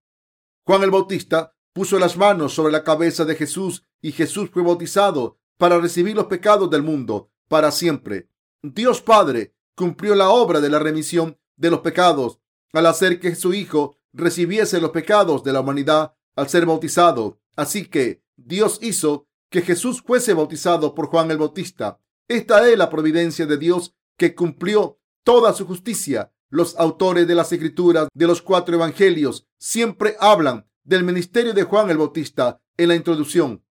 Juan 0.65 0.83
el 0.83 0.91
Bautista 0.91 1.55
puso 1.73 1.99
las 1.99 2.17
manos 2.17 2.53
sobre 2.53 2.71
la 2.71 2.83
cabeza 2.83 3.25
de 3.25 3.35
Jesús 3.35 3.83
y 4.01 4.11
Jesús 4.11 4.49
fue 4.51 4.63
bautizado 4.63 5.37
para 5.57 5.79
recibir 5.79 6.15
los 6.15 6.25
pecados 6.25 6.69
del 6.69 6.83
mundo 6.83 7.31
para 7.47 7.71
siempre. 7.71 8.29
Dios 8.61 9.01
Padre 9.01 9.55
cumplió 9.75 10.15
la 10.15 10.29
obra 10.29 10.59
de 10.59 10.69
la 10.69 10.79
remisión 10.79 11.37
de 11.55 11.71
los 11.71 11.79
pecados 11.79 12.39
al 12.73 12.85
hacer 12.85 13.19
que 13.19 13.35
su 13.35 13.53
Hijo 13.53 13.97
recibiese 14.13 14.81
los 14.81 14.91
pecados 14.91 15.43
de 15.43 15.53
la 15.53 15.61
humanidad 15.61 16.15
al 16.41 16.49
ser 16.49 16.65
bautizado. 16.65 17.39
Así 17.55 17.85
que 17.85 18.23
Dios 18.35 18.79
hizo 18.81 19.27
que 19.51 19.61
Jesús 19.61 20.01
fuese 20.01 20.33
bautizado 20.33 20.95
por 20.95 21.07
Juan 21.07 21.29
el 21.29 21.37
Bautista. 21.37 21.99
Esta 22.27 22.67
es 22.67 22.77
la 22.77 22.89
providencia 22.89 23.45
de 23.45 23.57
Dios 23.57 23.93
que 24.17 24.33
cumplió 24.33 24.99
toda 25.23 25.53
su 25.53 25.67
justicia. 25.67 26.33
Los 26.49 26.75
autores 26.77 27.27
de 27.27 27.35
las 27.35 27.51
escrituras 27.51 28.07
de 28.13 28.27
los 28.27 28.41
cuatro 28.41 28.75
evangelios 28.75 29.47
siempre 29.59 30.15
hablan 30.19 30.67
del 30.83 31.03
ministerio 31.03 31.53
de 31.53 31.63
Juan 31.63 31.89
el 31.91 31.97
Bautista 31.97 32.59
en 32.75 32.87
la 32.87 32.95
introducción. 32.95 33.63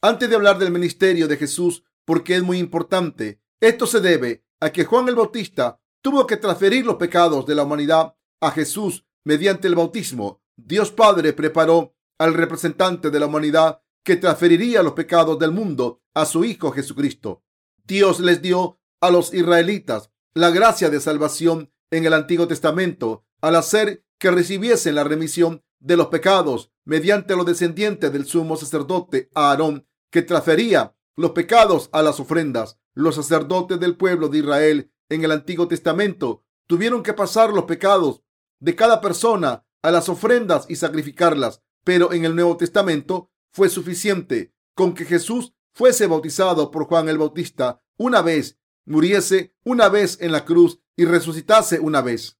Antes 0.00 0.28
de 0.28 0.34
hablar 0.34 0.58
del 0.58 0.72
ministerio 0.72 1.28
de 1.28 1.36
Jesús, 1.36 1.84
porque 2.04 2.34
es 2.34 2.42
muy 2.42 2.58
importante, 2.58 3.40
esto 3.60 3.86
se 3.86 4.00
debe 4.00 4.44
a 4.58 4.70
que 4.70 4.84
Juan 4.84 5.08
el 5.08 5.14
Bautista 5.14 5.80
tuvo 6.00 6.26
que 6.26 6.36
transferir 6.36 6.84
los 6.84 6.96
pecados 6.96 7.46
de 7.46 7.54
la 7.54 7.62
humanidad 7.62 8.16
a 8.40 8.50
Jesús 8.50 9.06
mediante 9.24 9.68
el 9.68 9.76
bautismo. 9.76 10.41
Dios 10.64 10.92
Padre 10.92 11.32
preparó 11.32 11.94
al 12.18 12.34
representante 12.34 13.10
de 13.10 13.18
la 13.20 13.26
humanidad 13.26 13.82
que 14.04 14.16
transferiría 14.16 14.82
los 14.82 14.92
pecados 14.92 15.38
del 15.38 15.50
mundo 15.50 16.02
a 16.14 16.24
su 16.24 16.44
Hijo 16.44 16.70
Jesucristo. 16.70 17.42
Dios 17.84 18.20
les 18.20 18.42
dio 18.42 18.80
a 19.00 19.10
los 19.10 19.34
israelitas 19.34 20.10
la 20.34 20.50
gracia 20.50 20.88
de 20.88 21.00
salvación 21.00 21.72
en 21.90 22.06
el 22.06 22.14
Antiguo 22.14 22.46
Testamento 22.46 23.24
al 23.40 23.56
hacer 23.56 24.04
que 24.18 24.30
recibiesen 24.30 24.94
la 24.94 25.04
remisión 25.04 25.64
de 25.80 25.96
los 25.96 26.06
pecados 26.06 26.70
mediante 26.84 27.34
los 27.34 27.44
descendientes 27.44 28.12
del 28.12 28.24
sumo 28.24 28.56
sacerdote 28.56 29.30
Aarón, 29.34 29.86
que 30.10 30.22
transfería 30.22 30.94
los 31.16 31.32
pecados 31.32 31.90
a 31.92 32.02
las 32.02 32.20
ofrendas. 32.20 32.78
Los 32.94 33.16
sacerdotes 33.16 33.80
del 33.80 33.96
pueblo 33.96 34.28
de 34.28 34.38
Israel 34.38 34.92
en 35.08 35.24
el 35.24 35.32
Antiguo 35.32 35.66
Testamento 35.66 36.44
tuvieron 36.68 37.02
que 37.02 37.14
pasar 37.14 37.50
los 37.50 37.64
pecados 37.64 38.22
de 38.60 38.76
cada 38.76 39.00
persona 39.00 39.64
a 39.82 39.90
las 39.90 40.08
ofrendas 40.08 40.66
y 40.68 40.76
sacrificarlas, 40.76 41.62
pero 41.84 42.12
en 42.12 42.24
el 42.24 42.34
Nuevo 42.34 42.56
Testamento 42.56 43.30
fue 43.50 43.68
suficiente 43.68 44.54
con 44.74 44.94
que 44.94 45.04
Jesús 45.04 45.54
fuese 45.72 46.06
bautizado 46.06 46.70
por 46.70 46.86
Juan 46.86 47.08
el 47.08 47.18
Bautista 47.18 47.82
una 47.96 48.22
vez, 48.22 48.58
muriese 48.84 49.54
una 49.64 49.88
vez 49.88 50.18
en 50.20 50.32
la 50.32 50.44
cruz 50.44 50.80
y 50.96 51.04
resucitase 51.04 51.80
una 51.80 52.00
vez. 52.00 52.38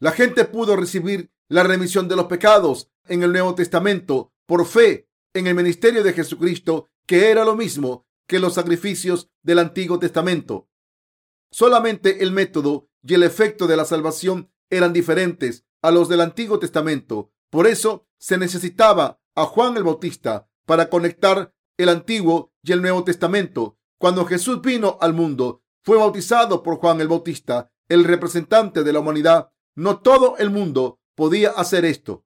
La 0.00 0.12
gente 0.12 0.44
pudo 0.44 0.76
recibir 0.76 1.32
la 1.48 1.62
remisión 1.62 2.08
de 2.08 2.16
los 2.16 2.26
pecados 2.26 2.90
en 3.06 3.22
el 3.22 3.32
Nuevo 3.32 3.54
Testamento 3.54 4.32
por 4.46 4.66
fe 4.66 5.08
en 5.34 5.46
el 5.46 5.54
ministerio 5.54 6.02
de 6.02 6.12
Jesucristo, 6.12 6.88
que 7.06 7.30
era 7.30 7.44
lo 7.44 7.56
mismo 7.56 8.06
que 8.26 8.38
los 8.38 8.54
sacrificios 8.54 9.30
del 9.42 9.58
Antiguo 9.58 9.98
Testamento. 9.98 10.68
Solamente 11.50 12.22
el 12.22 12.32
método 12.32 12.88
y 13.02 13.14
el 13.14 13.22
efecto 13.22 13.66
de 13.66 13.76
la 13.76 13.84
salvación 13.84 14.50
eran 14.70 14.92
diferentes 14.92 15.66
a 15.84 15.90
los 15.90 16.08
del 16.08 16.22
Antiguo 16.22 16.58
Testamento. 16.58 17.30
Por 17.50 17.66
eso 17.66 18.08
se 18.16 18.38
necesitaba 18.38 19.20
a 19.34 19.44
Juan 19.44 19.76
el 19.76 19.82
Bautista 19.82 20.48
para 20.64 20.88
conectar 20.88 21.54
el 21.76 21.90
Antiguo 21.90 22.54
y 22.62 22.72
el 22.72 22.80
Nuevo 22.80 23.04
Testamento. 23.04 23.76
Cuando 23.98 24.24
Jesús 24.24 24.62
vino 24.62 24.96
al 25.02 25.12
mundo, 25.12 25.62
fue 25.82 25.98
bautizado 25.98 26.62
por 26.62 26.76
Juan 26.76 27.02
el 27.02 27.08
Bautista, 27.08 27.70
el 27.90 28.04
representante 28.04 28.82
de 28.82 28.94
la 28.94 29.00
humanidad. 29.00 29.50
No 29.74 30.00
todo 30.00 30.38
el 30.38 30.48
mundo 30.48 31.00
podía 31.14 31.50
hacer 31.50 31.84
esto. 31.84 32.24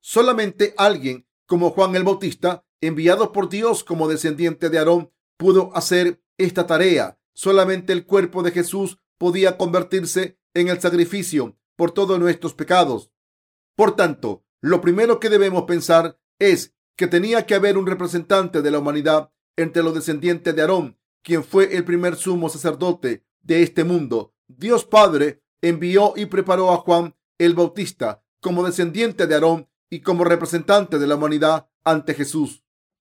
Solamente 0.00 0.72
alguien 0.76 1.26
como 1.46 1.70
Juan 1.70 1.96
el 1.96 2.04
Bautista, 2.04 2.64
enviado 2.80 3.32
por 3.32 3.48
Dios 3.48 3.82
como 3.82 4.06
descendiente 4.06 4.70
de 4.70 4.78
Aarón, 4.78 5.12
pudo 5.36 5.72
hacer 5.74 6.22
esta 6.38 6.68
tarea. 6.68 7.18
Solamente 7.34 7.92
el 7.92 8.06
cuerpo 8.06 8.44
de 8.44 8.52
Jesús 8.52 9.00
podía 9.18 9.56
convertirse 9.58 10.38
en 10.54 10.68
el 10.68 10.80
sacrificio 10.80 11.56
por 11.76 11.92
todos 11.92 12.18
nuestros 12.18 12.54
pecados. 12.54 13.10
Por 13.76 13.94
tanto, 13.94 14.44
lo 14.60 14.80
primero 14.80 15.20
que 15.20 15.28
debemos 15.28 15.64
pensar 15.64 16.18
es 16.38 16.74
que 16.96 17.06
tenía 17.06 17.46
que 17.46 17.54
haber 17.54 17.76
un 17.78 17.86
representante 17.86 18.62
de 18.62 18.70
la 18.70 18.78
humanidad 18.78 19.30
entre 19.56 19.82
los 19.82 19.94
descendientes 19.94 20.54
de 20.54 20.62
Aarón, 20.62 20.98
quien 21.22 21.44
fue 21.44 21.76
el 21.76 21.84
primer 21.84 22.16
sumo 22.16 22.48
sacerdote 22.48 23.24
de 23.42 23.62
este 23.62 23.84
mundo. 23.84 24.34
Dios 24.48 24.84
Padre 24.84 25.42
envió 25.60 26.14
y 26.16 26.26
preparó 26.26 26.72
a 26.72 26.78
Juan 26.78 27.14
el 27.38 27.54
Bautista 27.54 28.24
como 28.40 28.64
descendiente 28.64 29.26
de 29.26 29.34
Aarón 29.34 29.68
y 29.90 30.00
como 30.00 30.24
representante 30.24 30.98
de 30.98 31.06
la 31.06 31.16
humanidad 31.16 31.68
ante 31.84 32.14
Jesús. 32.14 32.64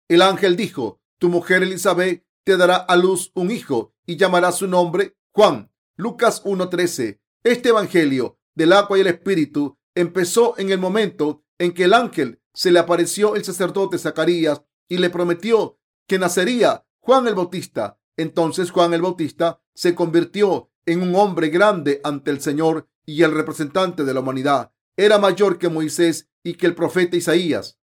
El 0.09 0.23
ángel 0.23 0.57
dijo, 0.57 1.01
tu 1.19 1.29
mujer 1.29 1.63
Elizabeth 1.63 2.25
te 2.45 2.57
dará 2.57 2.77
a 2.77 2.97
luz 2.97 3.31
un 3.35 3.51
hijo 3.51 3.95
y 4.07 4.17
llamará 4.17 4.53
su 4.53 4.67
nombre 4.67 5.17
Juan. 5.33 5.71
Lucas 5.97 6.45
1.13. 6.45 7.21
Este 7.43 7.69
evangelio 7.71 8.38
del 8.59 8.73
agua 8.73 8.99
y 8.99 9.03
el 9.03 9.07
espíritu 9.07 9.79
empezó 9.95 10.59
en 10.59 10.71
el 10.71 10.81
momento 10.81 11.45
en 11.59 11.73
que 11.73 11.85
el 11.85 11.95
ángel 11.95 12.43
se 12.53 12.73
le 12.73 12.81
apareció 12.81 13.37
el 13.37 13.45
sacerdote 13.45 13.99
Zacarías 13.99 14.63
y 14.89 14.99
le 14.99 15.11
prometió 15.11 15.79
que 16.09 16.19
nacería 16.19 16.85
Juan 16.99 17.29
el 17.29 17.37
Bautista. 17.37 18.01
Entonces 18.17 18.73
Juan 18.73 18.93
el 18.95 19.03
Bautista 19.03 19.63
se 19.75 19.95
convirtió 19.95 20.73
en 20.87 21.03
un 21.03 21.15
hombre 21.15 21.51
grande 21.51 22.01
ante 22.03 22.33
el 22.33 22.41
Señor 22.41 22.89
y 23.07 23.23
el 23.23 23.33
representante 23.33 24.05
de 24.05 24.13
la 24.13 24.21
humanidad. 24.21 24.73
Era 24.97 25.19
mayor 25.19 25.59
que 25.59 25.69
Moisés 25.69 26.29
y 26.43 26.55
que 26.55 26.67
el 26.67 26.75
profeta 26.75 27.17
Isaías. 27.17 27.79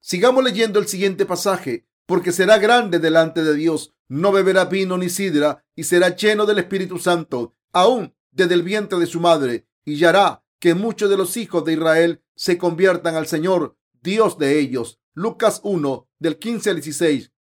Sigamos 0.00 0.44
leyendo 0.44 0.78
el 0.78 0.88
siguiente 0.88 1.24
pasaje, 1.24 1.86
porque 2.04 2.32
será 2.32 2.58
grande 2.58 2.98
delante 2.98 3.42
de 3.42 3.54
Dios, 3.54 3.94
no 4.08 4.30
beberá 4.30 4.66
vino 4.66 4.98
ni 4.98 5.08
sidra, 5.08 5.64
y 5.74 5.84
será 5.84 6.14
lleno 6.14 6.44
del 6.44 6.58
Espíritu 6.58 6.98
Santo, 6.98 7.54
aún 7.72 8.14
desde 8.30 8.54
el 8.54 8.62
vientre 8.62 8.98
de 8.98 9.06
su 9.06 9.20
madre, 9.20 9.67
y 9.92 10.04
hará 10.04 10.44
que 10.60 10.74
muchos 10.74 11.08
de 11.08 11.16
los 11.16 11.36
hijos 11.36 11.64
de 11.64 11.72
Israel 11.74 12.22
se 12.34 12.58
conviertan 12.58 13.14
al 13.14 13.26
Señor, 13.26 13.76
Dios 14.02 14.38
de 14.38 14.58
ellos. 14.58 15.00
Lucas 15.14 15.60
1, 15.64 16.08
del 16.18 16.38
15 16.38 16.70
al 16.70 16.76
16. 16.76 17.32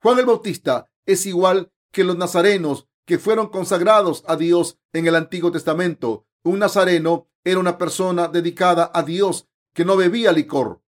Juan 0.00 0.18
el 0.18 0.26
Bautista 0.26 0.90
es 1.06 1.26
igual 1.26 1.72
que 1.90 2.04
los 2.04 2.16
nazarenos 2.16 2.88
que 3.06 3.18
fueron 3.18 3.48
consagrados 3.48 4.22
a 4.28 4.36
Dios 4.36 4.78
en 4.92 5.06
el 5.06 5.16
Antiguo 5.16 5.50
Testamento. 5.50 6.26
Un 6.44 6.60
nazareno 6.60 7.28
era 7.44 7.58
una 7.58 7.78
persona 7.78 8.28
dedicada 8.28 8.90
a 8.94 9.02
Dios 9.02 9.48
que 9.74 9.84
no 9.84 9.96
bebía 9.96 10.32
licor. 10.32 10.82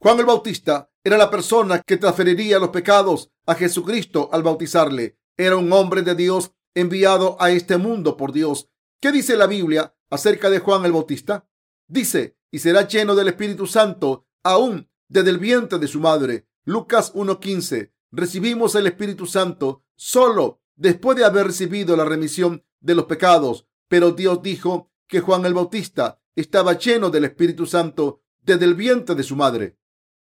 Juan 0.00 0.18
el 0.18 0.26
Bautista 0.26 0.90
era 1.04 1.18
la 1.18 1.30
persona 1.30 1.80
que 1.80 1.98
transferiría 1.98 2.58
los 2.58 2.70
pecados 2.70 3.30
a 3.46 3.54
Jesucristo 3.54 4.30
al 4.32 4.42
bautizarle. 4.42 5.18
Era 5.36 5.56
un 5.56 5.70
hombre 5.72 6.02
de 6.02 6.14
Dios 6.14 6.52
enviado 6.74 7.36
a 7.40 7.50
este 7.50 7.76
mundo 7.76 8.16
por 8.16 8.32
Dios. 8.32 8.68
¿Qué 9.00 9.12
dice 9.12 9.36
la 9.36 9.46
Biblia 9.46 9.94
acerca 10.10 10.50
de 10.50 10.58
Juan 10.58 10.84
el 10.84 10.92
Bautista? 10.92 11.48
Dice, 11.86 12.36
y 12.50 12.58
será 12.58 12.86
lleno 12.86 13.14
del 13.14 13.28
Espíritu 13.28 13.66
Santo 13.66 14.26
aún 14.42 14.90
desde 15.08 15.30
el 15.30 15.38
vientre 15.38 15.78
de 15.78 15.88
su 15.88 16.00
madre. 16.00 16.46
Lucas 16.64 17.14
1.15. 17.14 17.92
Recibimos 18.12 18.74
el 18.74 18.86
Espíritu 18.86 19.26
Santo 19.26 19.84
solo 19.94 20.60
después 20.76 21.16
de 21.16 21.24
haber 21.24 21.46
recibido 21.46 21.96
la 21.96 22.04
remisión 22.04 22.64
de 22.80 22.94
los 22.94 23.04
pecados. 23.06 23.66
Pero 23.88 24.12
Dios 24.12 24.42
dijo 24.42 24.90
que 25.06 25.20
Juan 25.20 25.44
el 25.46 25.54
Bautista 25.54 26.20
estaba 26.36 26.78
lleno 26.78 27.10
del 27.10 27.24
Espíritu 27.24 27.66
Santo 27.66 28.22
desde 28.40 28.64
el 28.64 28.74
vientre 28.74 29.14
de 29.14 29.22
su 29.22 29.36
madre. 29.36 29.78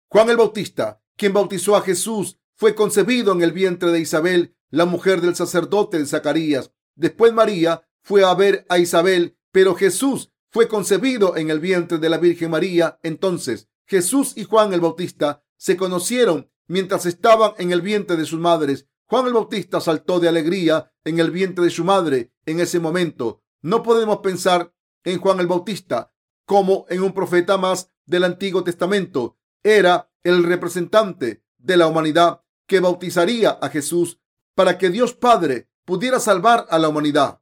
Juan 0.07 0.29
el 0.29 0.37
Bautista, 0.37 1.01
quien 1.15 1.33
bautizó 1.33 1.75
a 1.75 1.81
Jesús, 1.81 2.39
fue 2.55 2.75
concebido 2.75 3.31
en 3.31 3.41
el 3.41 3.51
vientre 3.51 3.91
de 3.91 3.99
Isabel, 3.99 4.55
la 4.69 4.85
mujer 4.85 5.21
del 5.21 5.35
sacerdote 5.35 5.97
de 5.97 6.05
Zacarías. 6.05 6.71
Después 6.95 7.33
María 7.33 7.87
fue 8.01 8.23
a 8.23 8.33
ver 8.33 8.65
a 8.69 8.79
Isabel, 8.79 9.37
pero 9.51 9.75
Jesús 9.75 10.31
fue 10.51 10.67
concebido 10.67 11.37
en 11.37 11.49
el 11.49 11.59
vientre 11.59 11.97
de 11.97 12.09
la 12.09 12.17
Virgen 12.17 12.51
María. 12.51 12.99
Entonces 13.03 13.69
Jesús 13.85 14.33
y 14.35 14.43
Juan 14.43 14.73
el 14.73 14.81
Bautista 14.81 15.43
se 15.57 15.77
conocieron 15.77 16.51
mientras 16.67 17.05
estaban 17.05 17.53
en 17.57 17.71
el 17.71 17.81
vientre 17.81 18.17
de 18.17 18.25
sus 18.25 18.39
madres. 18.39 18.87
Juan 19.05 19.25
el 19.25 19.33
Bautista 19.33 19.81
saltó 19.81 20.19
de 20.19 20.27
alegría 20.27 20.91
en 21.03 21.19
el 21.19 21.31
vientre 21.31 21.65
de 21.65 21.71
su 21.71 21.83
madre 21.83 22.33
en 22.45 22.59
ese 22.59 22.79
momento. 22.79 23.43
No 23.61 23.83
podemos 23.83 24.19
pensar 24.19 24.73
en 25.03 25.19
Juan 25.19 25.39
el 25.39 25.47
Bautista 25.47 26.13
como 26.45 26.85
en 26.89 27.03
un 27.03 27.13
profeta 27.13 27.57
más 27.57 27.91
del 28.05 28.23
Antiguo 28.23 28.63
Testamento. 28.63 29.37
Era 29.63 30.11
el 30.23 30.43
representante 30.43 31.43
de 31.57 31.77
la 31.77 31.87
humanidad 31.87 32.41
que 32.67 32.79
bautizaría 32.79 33.51
a 33.51 33.69
Jesús 33.69 34.19
para 34.55 34.77
que 34.77 34.89
Dios 34.89 35.13
Padre 35.13 35.69
pudiera 35.85 36.19
salvar 36.19 36.67
a 36.69 36.77
la 36.79 36.89
humanidad. 36.89 37.41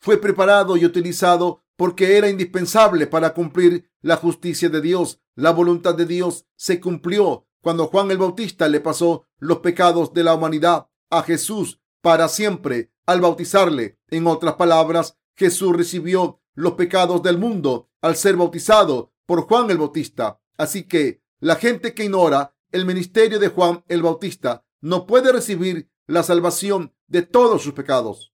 Fue 0.00 0.16
preparado 0.16 0.76
y 0.76 0.84
utilizado 0.84 1.62
porque 1.76 2.16
era 2.16 2.28
indispensable 2.28 3.06
para 3.06 3.34
cumplir 3.34 3.90
la 4.00 4.16
justicia 4.16 4.68
de 4.68 4.80
Dios. 4.80 5.20
La 5.34 5.50
voluntad 5.50 5.94
de 5.94 6.06
Dios 6.06 6.46
se 6.56 6.80
cumplió 6.80 7.46
cuando 7.62 7.86
Juan 7.86 8.10
el 8.10 8.18
Bautista 8.18 8.68
le 8.68 8.80
pasó 8.80 9.26
los 9.38 9.58
pecados 9.58 10.12
de 10.14 10.24
la 10.24 10.34
humanidad 10.34 10.88
a 11.10 11.22
Jesús 11.22 11.80
para 12.00 12.28
siempre 12.28 12.92
al 13.06 13.20
bautizarle. 13.20 13.98
En 14.08 14.26
otras 14.26 14.54
palabras, 14.54 15.18
Jesús 15.36 15.76
recibió 15.76 16.40
los 16.54 16.74
pecados 16.74 17.22
del 17.22 17.38
mundo 17.38 17.90
al 18.00 18.16
ser 18.16 18.36
bautizado 18.36 19.12
por 19.26 19.42
Juan 19.42 19.70
el 19.70 19.78
Bautista. 19.78 20.40
Así 20.56 20.84
que 20.84 21.22
la 21.40 21.56
gente 21.56 21.94
que 21.94 22.04
ignora 22.04 22.54
el 22.72 22.86
ministerio 22.86 23.38
de 23.38 23.48
Juan 23.48 23.84
el 23.88 24.02
Bautista 24.02 24.64
no 24.80 25.06
puede 25.06 25.32
recibir 25.32 25.90
la 26.06 26.22
salvación 26.22 26.94
de 27.06 27.22
todos 27.22 27.62
sus 27.62 27.74
pecados. 27.74 28.32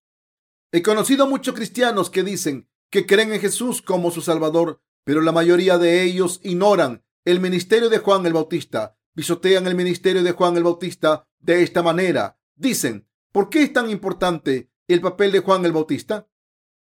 He 0.77 0.83
conocido 0.83 1.27
muchos 1.27 1.55
cristianos 1.55 2.11
que 2.11 2.23
dicen 2.23 2.69
que 2.91 3.07
creen 3.07 3.33
en 3.33 3.41
Jesús 3.41 3.81
como 3.81 4.11
su 4.11 4.21
Salvador, 4.21 4.83
pero 5.05 5.23
la 5.23 5.33
mayoría 5.33 5.79
de 5.79 6.03
ellos 6.03 6.39
ignoran 6.43 7.03
el 7.25 7.41
ministerio 7.41 7.89
de 7.89 7.97
Juan 7.97 8.27
el 8.27 8.35
Bautista, 8.35 8.99
pisotean 9.15 9.67
el 9.67 9.75
ministerio 9.75 10.23
de 10.23 10.33
Juan 10.33 10.55
el 10.59 10.65
Bautista 10.65 11.27
de 11.39 11.63
esta 11.63 11.83
manera. 11.83 12.39
Dicen, 12.57 13.09
¿por 13.33 13.49
qué 13.49 13.63
es 13.63 13.73
tan 13.73 13.89
importante 13.89 14.71
el 14.87 15.01
papel 15.01 15.33
de 15.33 15.41
Juan 15.41 15.65
el 15.65 15.73
Bautista? 15.73 16.29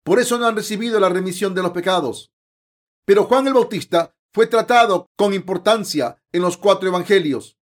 Por 0.04 0.20
eso 0.20 0.38
no 0.38 0.46
han 0.46 0.56
recibido 0.56 1.00
la 1.00 1.10
remisión 1.10 1.56
de 1.56 1.64
los 1.64 1.72
pecados. 1.72 2.32
Pero 3.06 3.24
Juan 3.24 3.48
el 3.48 3.56
Bautista 3.56 4.16
fue 4.32 4.46
tratado 4.46 5.08
con 5.18 5.34
importancia 5.34 6.22
en 6.32 6.44
los 6.44 6.58
cuatro 6.58 6.90
evangelios. 6.90 7.58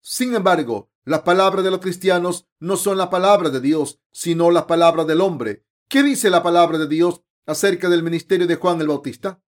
Sin 0.00 0.34
embargo, 0.34 0.90
las 1.04 1.22
palabras 1.22 1.64
de 1.64 1.70
los 1.70 1.80
cristianos 1.80 2.46
no 2.58 2.76
son 2.76 2.98
la 2.98 3.10
palabra 3.10 3.50
de 3.50 3.60
Dios, 3.60 4.00
sino 4.12 4.50
la 4.50 4.66
palabra 4.66 5.04
del 5.04 5.20
hombre. 5.20 5.64
¿Qué 5.88 6.02
dice 6.02 6.30
la 6.30 6.42
palabra 6.42 6.78
de 6.78 6.88
Dios 6.88 7.22
acerca 7.46 7.88
del 7.88 8.02
ministerio 8.02 8.46
de 8.46 8.56
Juan 8.56 8.80
el 8.80 8.88
Bautista? 8.88 9.42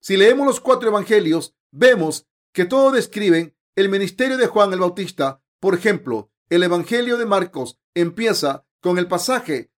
Si 0.00 0.16
leemos 0.16 0.46
los 0.46 0.60
cuatro 0.60 0.88
evangelios, 0.88 1.54
vemos 1.70 2.26
que 2.52 2.64
todos 2.64 2.92
describen 2.92 3.56
el 3.76 3.88
ministerio 3.88 4.36
de 4.36 4.46
Juan 4.46 4.72
el 4.72 4.80
Bautista. 4.80 5.42
Por 5.60 5.74
ejemplo, 5.74 6.30
el 6.48 6.62
evangelio 6.62 7.16
de 7.16 7.26
Marcos 7.26 7.78
empieza 7.94 8.66
con 8.80 8.98
el 8.98 9.08
pasaje 9.08 9.72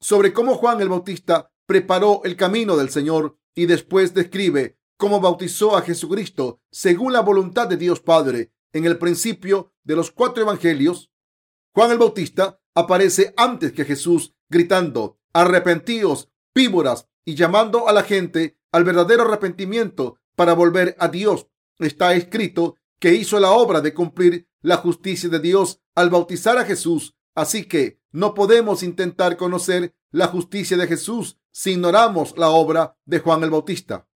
sobre 0.00 0.32
cómo 0.32 0.54
Juan 0.54 0.80
el 0.80 0.88
Bautista 0.88 1.52
preparó 1.66 2.20
el 2.24 2.36
camino 2.36 2.76
del 2.76 2.90
Señor 2.90 3.38
y 3.54 3.66
después 3.66 4.14
describe 4.14 4.78
cómo 4.96 5.20
bautizó 5.20 5.76
a 5.76 5.82
Jesucristo 5.82 6.60
según 6.70 7.12
la 7.12 7.20
voluntad 7.20 7.66
de 7.66 7.76
Dios 7.76 8.00
Padre. 8.00 8.52
En 8.76 8.84
el 8.84 8.98
principio 8.98 9.72
de 9.84 9.96
los 9.96 10.10
cuatro 10.10 10.42
evangelios, 10.42 11.10
Juan 11.72 11.92
el 11.92 11.96
Bautista 11.96 12.60
aparece 12.74 13.32
antes 13.38 13.72
que 13.72 13.86
Jesús 13.86 14.34
gritando, 14.50 15.18
arrepentíos, 15.32 16.28
víboras, 16.54 17.08
y 17.24 17.36
llamando 17.36 17.88
a 17.88 17.94
la 17.94 18.02
gente 18.02 18.58
al 18.72 18.84
verdadero 18.84 19.22
arrepentimiento 19.22 20.18
para 20.34 20.52
volver 20.52 20.94
a 20.98 21.08
Dios. 21.08 21.46
Está 21.78 22.14
escrito 22.16 22.76
que 23.00 23.14
hizo 23.14 23.40
la 23.40 23.52
obra 23.52 23.80
de 23.80 23.94
cumplir 23.94 24.46
la 24.60 24.76
justicia 24.76 25.30
de 25.30 25.40
Dios 25.40 25.80
al 25.94 26.10
bautizar 26.10 26.58
a 26.58 26.66
Jesús. 26.66 27.16
Así 27.34 27.64
que 27.64 28.02
no 28.12 28.34
podemos 28.34 28.82
intentar 28.82 29.38
conocer 29.38 29.94
la 30.10 30.26
justicia 30.26 30.76
de 30.76 30.86
Jesús 30.86 31.38
si 31.50 31.70
ignoramos 31.70 32.36
la 32.36 32.50
obra 32.50 32.98
de 33.06 33.20
Juan 33.20 33.42
el 33.42 33.48
Bautista. 33.48 34.06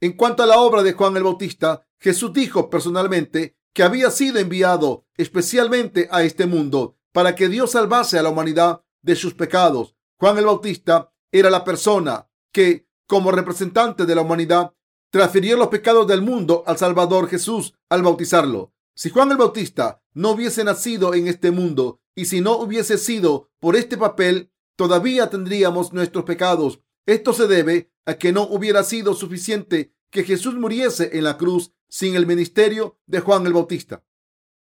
En 0.00 0.14
cuanto 0.14 0.44
a 0.44 0.46
la 0.46 0.60
obra 0.60 0.82
de 0.82 0.94
Juan 0.94 1.14
el 1.18 1.24
Bautista, 1.24 1.86
Jesús 1.98 2.32
dijo 2.32 2.70
personalmente 2.70 3.57
que 3.78 3.84
había 3.84 4.10
sido 4.10 4.40
enviado 4.40 5.06
especialmente 5.16 6.08
a 6.10 6.24
este 6.24 6.46
mundo 6.46 6.96
para 7.12 7.36
que 7.36 7.48
Dios 7.48 7.70
salvase 7.70 8.18
a 8.18 8.22
la 8.24 8.28
humanidad 8.28 8.82
de 9.02 9.14
sus 9.14 9.34
pecados. 9.34 9.94
Juan 10.18 10.36
el 10.36 10.46
Bautista 10.46 11.12
era 11.30 11.48
la 11.48 11.62
persona 11.62 12.28
que, 12.50 12.88
como 13.06 13.30
representante 13.30 14.04
de 14.04 14.16
la 14.16 14.22
humanidad, 14.22 14.74
transfirió 15.10 15.56
los 15.56 15.68
pecados 15.68 16.08
del 16.08 16.22
mundo 16.22 16.64
al 16.66 16.76
Salvador 16.76 17.28
Jesús 17.28 17.72
al 17.88 18.02
bautizarlo. 18.02 18.72
Si 18.96 19.10
Juan 19.10 19.30
el 19.30 19.36
Bautista 19.36 20.02
no 20.12 20.32
hubiese 20.32 20.64
nacido 20.64 21.14
en 21.14 21.28
este 21.28 21.52
mundo 21.52 22.00
y 22.16 22.24
si 22.24 22.40
no 22.40 22.56
hubiese 22.56 22.98
sido 22.98 23.52
por 23.60 23.76
este 23.76 23.96
papel, 23.96 24.50
todavía 24.74 25.30
tendríamos 25.30 25.92
nuestros 25.92 26.24
pecados. 26.24 26.80
Esto 27.06 27.32
se 27.32 27.46
debe 27.46 27.92
a 28.06 28.14
que 28.14 28.32
no 28.32 28.42
hubiera 28.42 28.82
sido 28.82 29.14
suficiente 29.14 29.94
que 30.10 30.24
Jesús 30.24 30.54
muriese 30.54 31.10
en 31.16 31.24
la 31.24 31.36
cruz 31.36 31.72
sin 31.88 32.14
el 32.14 32.26
ministerio 32.26 32.98
de 33.06 33.20
Juan 33.20 33.46
el 33.46 33.52
Bautista. 33.52 34.04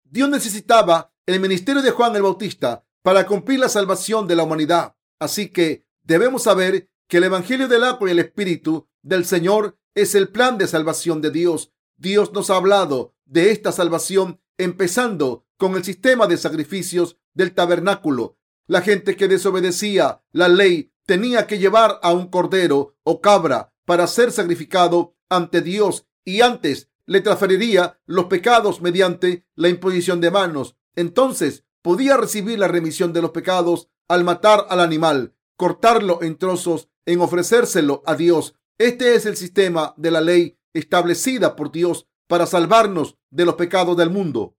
Dios 0.04 0.30
necesitaba 0.30 1.14
el 1.26 1.40
ministerio 1.40 1.82
de 1.82 1.92
Juan 1.92 2.16
el 2.16 2.22
Bautista 2.22 2.86
para 3.02 3.26
cumplir 3.26 3.60
la 3.60 3.70
salvación 3.70 4.28
de 4.28 4.36
la 4.36 4.44
humanidad. 4.44 4.96
Así 5.20 5.50
que 5.50 5.86
debemos 6.04 6.44
saber 6.44 6.90
que 7.08 7.18
el 7.18 7.26
Evangelio 7.26 7.68
del 7.68 7.84
agua 7.84 8.08
y 8.08 8.12
el 8.12 8.20
Espíritu 8.20 8.88
del 9.02 9.26
Señor 9.26 9.78
es 9.96 10.16
el 10.16 10.30
plan 10.30 10.58
de 10.58 10.68
salvación 10.68 11.22
de 11.22 11.32
Dios. 11.32 11.72
Dios 11.98 12.34
nos 12.34 12.50
ha 12.50 12.56
hablado 12.56 13.16
de 13.26 13.52
esta 13.52 13.72
salvación 13.72 14.42
empezando 14.58 15.46
con 15.58 15.76
el 15.76 15.84
sistema 15.84 16.28
de 16.28 16.38
sacrificios 16.38 17.18
del 17.34 17.54
tabernáculo. 17.54 18.38
La 18.68 18.82
gente 18.82 19.16
que 19.16 19.28
desobedecía 19.28 20.24
la 20.32 20.48
ley 20.48 20.94
tenía 21.06 21.48
que 21.48 21.60
llevar 21.60 22.00
a 22.02 22.14
un 22.14 22.28
cordero 22.28 22.96
o 23.04 23.22
cabra 23.22 23.74
para 23.86 24.08
ser 24.08 24.32
sacrificado 24.32 25.16
ante 25.36 25.62
Dios 25.62 26.06
y 26.26 26.42
antes 26.42 26.90
le 27.06 27.22
transferiría 27.22 28.00
los 28.06 28.26
pecados 28.26 28.82
mediante 28.82 29.46
la 29.56 29.70
imposición 29.70 30.22
de 30.22 30.32
manos. 30.32 30.76
Entonces 30.96 31.66
podía 31.82 32.18
recibir 32.18 32.60
la 32.60 32.68
remisión 32.68 33.14
de 33.14 33.22
los 33.22 33.32
pecados 33.32 33.90
al 34.08 34.24
matar 34.24 34.66
al 34.70 34.80
animal, 34.80 35.36
cortarlo 35.58 36.22
en 36.22 36.38
trozos, 36.38 36.90
en 37.06 37.20
ofrecérselo 37.20 38.04
a 38.06 38.16
Dios 38.16 38.56
este 38.80 39.14
es 39.14 39.26
el 39.26 39.38
sistema 39.38 39.94
de 39.98 40.10
la 40.10 40.20
ley 40.20 40.58
establecida 40.74 41.56
por 41.56 41.72
Dios 41.72 42.08
para 42.28 42.48
salvarnos 42.48 43.18
de 43.30 43.46
los 43.46 43.56
pecados 43.56 43.96
del 43.96 44.10
mundo. 44.10 44.58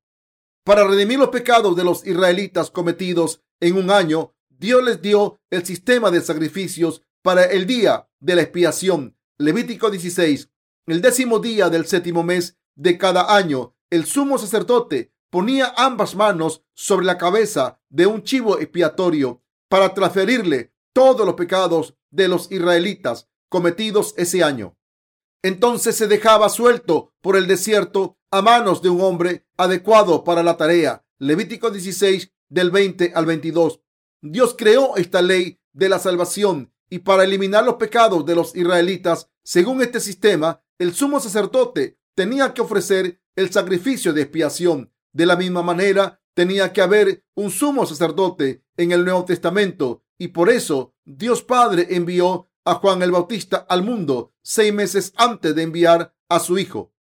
Para 0.65 0.87
redimir 0.87 1.19
los 1.19 1.29
pecados 1.29 1.75
de 1.77 1.85
los 1.85 2.07
israelitas 2.07 2.71
cometidos 2.71 3.43
en 3.61 3.77
un 3.77 3.91
año, 3.91 4.33
Dios 4.49 4.85
les 4.85 5.03
dio 5.03 5.41
el 5.51 5.67
sistema 5.67 6.11
de 6.13 6.21
sacrificios 6.21 7.03
para 7.23 7.45
el 7.45 7.67
día 7.67 8.09
de 8.21 8.37
la 8.37 8.43
expiación. 8.43 9.17
Levítico 9.37 9.91
16. 9.91 10.49
El 10.87 11.01
décimo 11.01 11.39
día 11.39 11.71
del 11.71 11.87
séptimo 11.87 12.23
mes 12.23 12.59
de 12.75 12.99
cada 12.99 13.35
año, 13.35 13.75
el 13.89 14.05
sumo 14.05 14.37
sacerdote 14.37 15.15
ponía 15.31 15.73
ambas 15.79 16.15
manos 16.15 16.63
sobre 16.75 17.07
la 17.07 17.17
cabeza 17.17 17.81
de 17.89 18.07
un 18.07 18.23
chivo 18.23 18.59
expiatorio 18.59 19.43
para 19.71 19.95
transferirle 19.95 20.75
todos 20.93 21.25
los 21.25 21.37
pecados 21.37 21.97
de 22.11 22.29
los 22.29 22.53
israelitas 22.53 23.31
cometidos 23.49 24.13
ese 24.19 24.45
año. 24.45 24.77
Entonces 25.43 25.97
se 25.97 26.07
dejaba 26.07 26.51
suelto 26.51 27.15
por 27.23 27.37
el 27.37 27.47
desierto 27.47 28.19
a 28.31 28.43
manos 28.43 28.83
de 28.83 28.91
un 28.91 29.01
hombre 29.01 29.47
adecuado 29.57 30.23
para 30.23 30.43
la 30.43 30.59
tarea. 30.59 31.05
Levítico 31.19 31.71
16 31.71 32.31
del 32.51 32.71
20 32.71 33.13
al 33.15 33.25
22. 33.25 33.81
Dios 34.21 34.55
creó 34.57 34.97
esta 34.97 35.23
ley 35.23 35.61
de 35.73 35.89
la 35.89 35.99
salvación 35.99 36.73
y 36.91 37.01
para 37.01 37.25
eliminar 37.25 37.65
los 37.65 37.75
pecados 37.75 38.27
de 38.27 38.35
los 38.35 38.55
israelitas, 38.55 39.31
según 39.45 39.83
este 39.83 40.01
sistema, 40.01 40.63
el 40.79 40.95
sumo 40.95 41.21
sacerdote 41.21 41.99
tenía 42.15 42.55
que 42.55 42.63
ofrecer 42.63 43.21
el 43.37 43.51
sacrificio 43.51 44.13
de 44.13 44.23
expiación. 44.23 44.93
De 45.13 45.27
la 45.27 45.37
misma 45.37 45.63
manera, 45.63 46.21
tenía 46.35 46.73
que 46.73 46.81
haber 46.81 47.25
un 47.35 47.51
sumo 47.51 47.85
sacerdote 47.87 48.65
en 48.77 48.93
el 48.93 49.05
Nuevo 49.05 49.25
Testamento 49.25 50.03
y 50.19 50.29
por 50.29 50.49
eso 50.49 50.95
Dios 51.05 51.43
Padre 51.43 51.89
envió 51.91 52.51
a 52.65 52.75
Juan 52.77 53.03
el 53.03 53.13
Bautista 53.13 53.67
al 53.69 53.83
mundo 53.83 54.33
seis 54.43 54.73
meses 54.73 55.13
antes 55.17 55.55
de 55.55 55.63
enviar 55.63 56.15
a 56.29 56.41
su 56.41 56.59
hijo. 56.59 56.95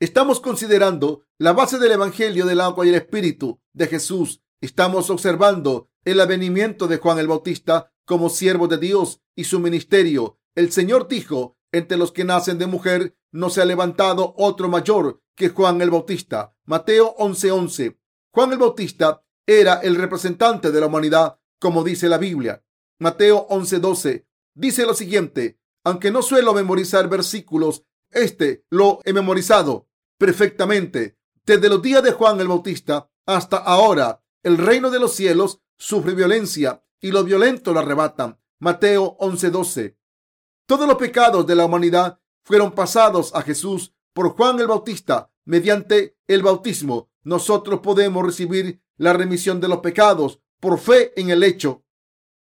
Estamos 0.00 0.40
considerando 0.40 1.24
la 1.38 1.52
base 1.52 1.78
del 1.78 1.92
Evangelio 1.92 2.46
del 2.46 2.60
agua 2.60 2.86
y 2.86 2.88
el 2.88 2.96
Espíritu 2.96 3.60
de 3.72 3.86
Jesús. 3.86 4.42
Estamos 4.60 5.10
observando 5.10 5.90
el 6.04 6.20
avenimiento 6.20 6.88
de 6.88 6.98
Juan 6.98 7.18
el 7.18 7.28
Bautista 7.28 7.92
como 8.04 8.30
siervo 8.30 8.66
de 8.66 8.78
Dios 8.78 9.20
y 9.36 9.44
su 9.44 9.60
ministerio. 9.60 10.40
El 10.54 10.72
Señor 10.72 11.06
dijo, 11.06 11.57
entre 11.72 11.98
los 11.98 12.12
que 12.12 12.24
nacen 12.24 12.58
de 12.58 12.66
mujer 12.66 13.16
no 13.30 13.50
se 13.50 13.60
ha 13.60 13.64
levantado 13.64 14.34
otro 14.36 14.68
mayor 14.68 15.20
que 15.34 15.50
Juan 15.50 15.80
el 15.80 15.90
Bautista. 15.90 16.54
Mateo 16.64 17.14
11:11. 17.18 17.98
Juan 18.32 18.52
el 18.52 18.58
Bautista 18.58 19.22
era 19.46 19.74
el 19.74 19.96
representante 19.96 20.70
de 20.70 20.80
la 20.80 20.86
humanidad, 20.86 21.38
como 21.58 21.84
dice 21.84 22.08
la 22.08 22.18
Biblia. 22.18 22.64
Mateo 22.98 23.46
11:12 23.48 24.26
dice 24.54 24.84
lo 24.84 24.94
siguiente, 24.94 25.60
aunque 25.84 26.10
no 26.10 26.22
suelo 26.22 26.52
memorizar 26.54 27.08
versículos, 27.08 27.84
este 28.10 28.64
lo 28.70 29.00
he 29.04 29.12
memorizado 29.12 29.88
perfectamente. 30.18 31.18
Desde 31.46 31.68
los 31.68 31.80
días 31.80 32.02
de 32.02 32.12
Juan 32.12 32.40
el 32.40 32.48
Bautista 32.48 33.10
hasta 33.26 33.58
ahora, 33.58 34.22
el 34.42 34.58
reino 34.58 34.90
de 34.90 34.98
los 34.98 35.14
cielos 35.14 35.60
sufre 35.76 36.14
violencia 36.14 36.84
y 37.00 37.10
los 37.12 37.24
violentos 37.24 37.72
lo 37.72 37.80
arrebatan. 37.80 38.38
Mateo 38.58 39.16
11:12. 39.20 39.97
Todos 40.68 40.86
los 40.86 40.98
pecados 40.98 41.46
de 41.46 41.54
la 41.54 41.64
humanidad 41.64 42.20
fueron 42.44 42.72
pasados 42.72 43.34
a 43.34 43.40
Jesús 43.40 43.94
por 44.12 44.36
Juan 44.36 44.60
el 44.60 44.66
Bautista 44.66 45.32
mediante 45.46 46.18
el 46.26 46.42
bautismo, 46.42 47.08
nosotros 47.22 47.80
podemos 47.80 48.22
recibir 48.22 48.82
la 48.98 49.14
remisión 49.14 49.62
de 49.62 49.68
los 49.68 49.78
pecados 49.78 50.40
por 50.60 50.78
fe 50.78 51.18
en 51.18 51.30
el 51.30 51.42
hecho 51.42 51.84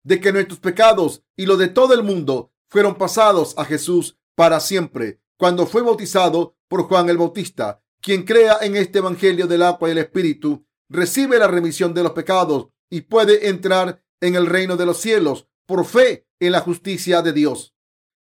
de 0.03 0.21
que 0.21 0.31
nuestros 0.31 0.59
pecados 0.59 1.23
y 1.35 1.47
los 1.47 1.57
de 1.57 1.69
todo 1.69 1.95
el 1.95 2.03
mundo 2.03 2.51
fueron 2.69 2.99
pasados 2.99 3.55
a 3.57 3.65
Jesús 3.65 4.19
para 4.35 4.59
siempre 4.59 5.19
cuando 5.35 5.65
fue 5.65 5.81
bautizado 5.81 6.55
por 6.67 6.83
Juan 6.83 7.09
el 7.09 7.17
Bautista. 7.17 7.81
Quien 7.99 8.25
crea 8.25 8.59
en 8.61 8.75
este 8.75 8.99
Evangelio 8.99 9.47
del 9.47 9.63
agua 9.63 9.89
y 9.89 9.93
el 9.93 9.97
Espíritu 9.97 10.67
recibe 10.87 11.39
la 11.39 11.47
remisión 11.47 11.95
de 11.95 12.03
los 12.03 12.11
pecados 12.11 12.67
y 12.91 13.01
puede 13.01 13.49
entrar 13.49 14.03
en 14.21 14.35
el 14.35 14.45
reino 14.45 14.77
de 14.77 14.85
los 14.85 14.99
cielos 14.99 15.47
por 15.65 15.83
fe 15.85 16.27
en 16.39 16.51
la 16.51 16.59
justicia 16.59 17.23
de 17.23 17.33
Dios. 17.33 17.72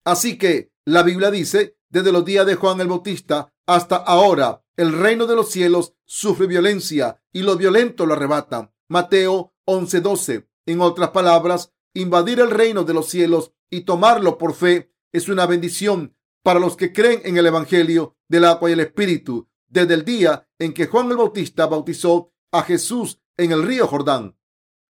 Así 0.03 0.37
que 0.37 0.71
la 0.85 1.03
Biblia 1.03 1.29
dice, 1.31 1.77
desde 1.89 2.11
los 2.11 2.25
días 2.25 2.45
de 2.45 2.55
Juan 2.55 2.81
el 2.81 2.87
Bautista 2.87 3.53
hasta 3.67 3.97
ahora, 3.97 4.63
el 4.75 4.93
reino 4.97 5.27
de 5.27 5.35
los 5.35 5.51
cielos 5.51 5.93
sufre 6.05 6.47
violencia 6.47 7.21
y 7.31 7.43
los 7.43 7.57
violentos 7.57 8.07
lo 8.07 8.13
arrebatan. 8.13 8.73
Mateo 8.87 9.53
11:12. 9.65 10.47
En 10.65 10.81
otras 10.81 11.09
palabras, 11.11 11.73
invadir 11.93 12.39
el 12.39 12.49
reino 12.49 12.83
de 12.83 12.93
los 12.93 13.09
cielos 13.09 13.53
y 13.69 13.81
tomarlo 13.81 14.37
por 14.37 14.53
fe 14.53 14.93
es 15.11 15.29
una 15.29 15.45
bendición 15.45 16.15
para 16.43 16.59
los 16.59 16.75
que 16.75 16.91
creen 16.91 17.21
en 17.23 17.37
el 17.37 17.45
Evangelio 17.45 18.17
del 18.27 18.45
agua 18.45 18.69
y 18.69 18.73
el 18.73 18.79
Espíritu, 18.79 19.49
desde 19.67 19.93
el 19.93 20.03
día 20.03 20.47
en 20.59 20.73
que 20.73 20.87
Juan 20.87 21.11
el 21.11 21.17
Bautista 21.17 21.67
bautizó 21.67 22.33
a 22.51 22.63
Jesús 22.63 23.21
en 23.37 23.51
el 23.51 23.63
río 23.63 23.87
Jordán. 23.87 24.37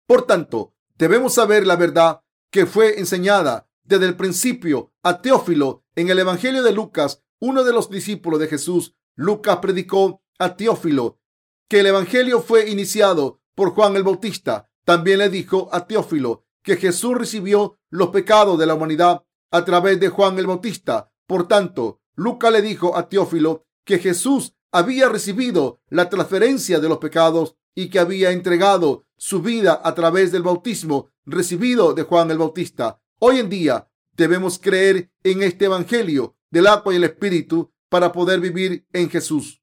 Por 0.07 0.27
tanto, 0.27 0.75
debemos 0.97 1.35
saber 1.35 1.67
la 1.67 1.77
verdad 1.77 2.23
que 2.51 2.67
fue 2.67 2.99
enseñada 2.99 3.66
desde 3.87 4.07
el 4.07 4.17
principio 4.17 4.93
a 5.03 5.21
Teófilo 5.23 5.85
en 5.95 6.11
el 6.11 6.19
Evangelio 6.19 6.63
de 6.63 6.73
Lucas, 6.73 7.23
uno 7.41 7.65
de 7.65 7.73
los 7.73 7.89
discípulos 7.91 8.41
de 8.41 8.49
Jesús. 8.49 8.95
Lucas 9.15 9.59
predicó 9.59 10.23
a 10.39 10.57
Teófilo 10.57 11.21
que 11.69 11.81
el 11.81 11.87
Evangelio 11.87 12.41
fue 12.41 12.69
iniciado 12.71 13.41
por 13.55 13.71
Juan 13.71 13.97
el 13.97 14.03
Bautista. 14.03 14.71
También 14.85 15.19
le 15.19 15.31
dijo 15.31 15.69
a 15.73 15.87
Teófilo 15.87 16.45
que 16.63 16.77
Jesús 16.77 17.17
recibió 17.17 17.79
los 17.91 18.09
pecados 18.09 18.59
de 18.59 18.67
la 18.67 18.75
humanidad 18.75 19.25
a 19.51 19.65
través 19.65 19.99
de 20.01 20.09
Juan 20.09 20.39
el 20.39 20.47
Bautista. 20.47 21.11
Por 21.27 21.49
tanto, 21.49 22.01
Lucas 22.15 22.53
le 22.53 22.63
dijo 22.63 22.97
a 22.97 23.09
Teófilo 23.09 23.67
que 23.85 23.99
Jesús 23.99 24.55
había 24.73 25.09
recibido 25.09 25.81
la 25.89 26.09
transferencia 26.09 26.81
de 26.81 26.89
los 26.89 26.99
pecados 26.99 27.57
y 27.75 27.89
que 27.89 27.99
había 27.99 28.31
entregado 28.31 29.05
su 29.17 29.43
vida 29.43 29.81
a 29.83 29.95
través 29.95 30.33
del 30.33 30.43
bautismo 30.43 31.11
recibido 31.25 31.95
de 31.95 32.03
Juan 32.03 32.31
el 32.31 32.39
Bautista. 32.39 33.01
Hoy 33.19 33.39
en 33.39 33.49
día 33.49 33.89
debemos 34.13 34.59
creer 34.59 35.11
en 35.23 35.43
este 35.43 35.65
Evangelio 35.65 36.37
del 36.51 36.67
agua 36.67 36.93
y 36.93 36.97
el 36.97 37.05
Espíritu 37.05 37.73
para 37.89 38.13
poder 38.13 38.41
vivir 38.41 38.87
en 38.93 39.09
Jesús. 39.09 39.63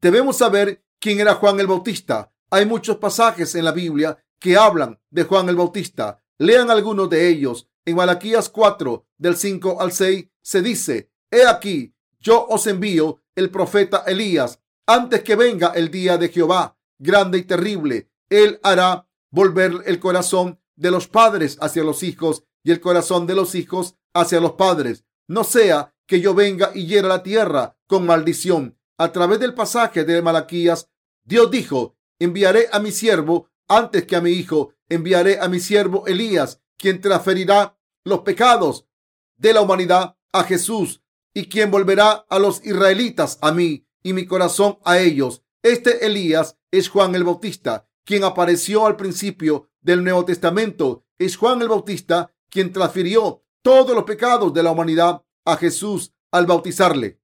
Debemos 0.00 0.38
saber 0.38 0.82
quién 0.98 1.20
era 1.20 1.34
Juan 1.34 1.60
el 1.60 1.66
Bautista. 1.66 2.32
Hay 2.48 2.64
muchos 2.64 2.96
pasajes 2.96 3.54
en 3.54 3.66
la 3.66 3.72
Biblia 3.72 4.24
que 4.38 4.56
hablan 4.56 4.98
de 5.10 5.24
Juan 5.24 5.46
el 5.50 5.56
Bautista. 5.56 6.22
Lean 6.38 6.70
algunos 6.70 7.10
de 7.10 7.28
ellos. 7.28 7.68
En 7.84 7.96
Malaquías 7.96 8.48
4, 8.48 9.06
del 9.18 9.36
5 9.36 9.78
al 9.78 9.92
6, 9.92 10.28
se 10.40 10.62
dice, 10.62 11.10
He 11.30 11.46
aquí, 11.46 11.94
yo 12.18 12.46
os 12.46 12.66
envío 12.66 13.20
el 13.34 13.50
profeta 13.50 14.04
Elías 14.06 14.58
antes 14.86 15.22
que 15.22 15.36
venga 15.36 15.72
el 15.74 15.90
día 15.90 16.16
de 16.16 16.30
Jehová, 16.30 16.78
grande 16.98 17.36
y 17.38 17.42
terrible. 17.42 18.10
Él 18.30 18.58
hará 18.62 19.06
volver 19.30 19.82
el 19.84 20.00
corazón 20.00 20.58
de 20.76 20.90
los 20.90 21.08
padres 21.08 21.58
hacia 21.60 21.84
los 21.84 22.02
hijos 22.02 22.45
y 22.66 22.72
el 22.72 22.80
corazón 22.80 23.28
de 23.28 23.36
los 23.36 23.54
hijos 23.54 23.94
hacia 24.12 24.40
los 24.40 24.54
padres. 24.54 25.04
No 25.28 25.44
sea 25.44 25.94
que 26.04 26.20
yo 26.20 26.34
venga 26.34 26.72
y 26.74 26.86
hiera 26.86 27.06
la 27.06 27.22
tierra 27.22 27.78
con 27.86 28.04
maldición. 28.04 28.76
A 28.98 29.12
través 29.12 29.38
del 29.38 29.54
pasaje 29.54 30.02
de 30.02 30.20
Malaquías, 30.20 30.90
Dios 31.24 31.48
dijo, 31.48 31.96
enviaré 32.18 32.68
a 32.72 32.80
mi 32.80 32.90
siervo 32.90 33.48
antes 33.68 34.04
que 34.04 34.16
a 34.16 34.20
mi 34.20 34.32
hijo, 34.32 34.72
enviaré 34.88 35.38
a 35.38 35.48
mi 35.48 35.60
siervo 35.60 36.08
Elías, 36.08 36.60
quien 36.76 37.00
transferirá 37.00 37.78
los 38.02 38.20
pecados 38.22 38.88
de 39.36 39.52
la 39.52 39.60
humanidad 39.60 40.16
a 40.32 40.42
Jesús 40.42 41.04
y 41.32 41.48
quien 41.48 41.70
volverá 41.70 42.26
a 42.28 42.40
los 42.40 42.66
israelitas 42.66 43.38
a 43.42 43.52
mí 43.52 43.86
y 44.02 44.12
mi 44.12 44.26
corazón 44.26 44.78
a 44.84 44.98
ellos. 44.98 45.44
Este 45.62 46.04
Elías 46.04 46.58
es 46.72 46.88
Juan 46.88 47.14
el 47.14 47.22
Bautista, 47.22 47.88
quien 48.04 48.24
apareció 48.24 48.86
al 48.86 48.96
principio 48.96 49.68
del 49.80 50.02
Nuevo 50.02 50.24
Testamento. 50.24 51.04
Es 51.16 51.36
Juan 51.36 51.62
el 51.62 51.68
Bautista 51.68 52.32
quien 52.56 52.72
transfirió 52.72 53.44
todos 53.62 53.94
los 53.94 54.04
pecados 54.04 54.54
de 54.54 54.62
la 54.62 54.70
humanidad 54.70 55.22
a 55.44 55.58
Jesús 55.58 56.14
al 56.32 56.46
bautizarle. 56.46 57.20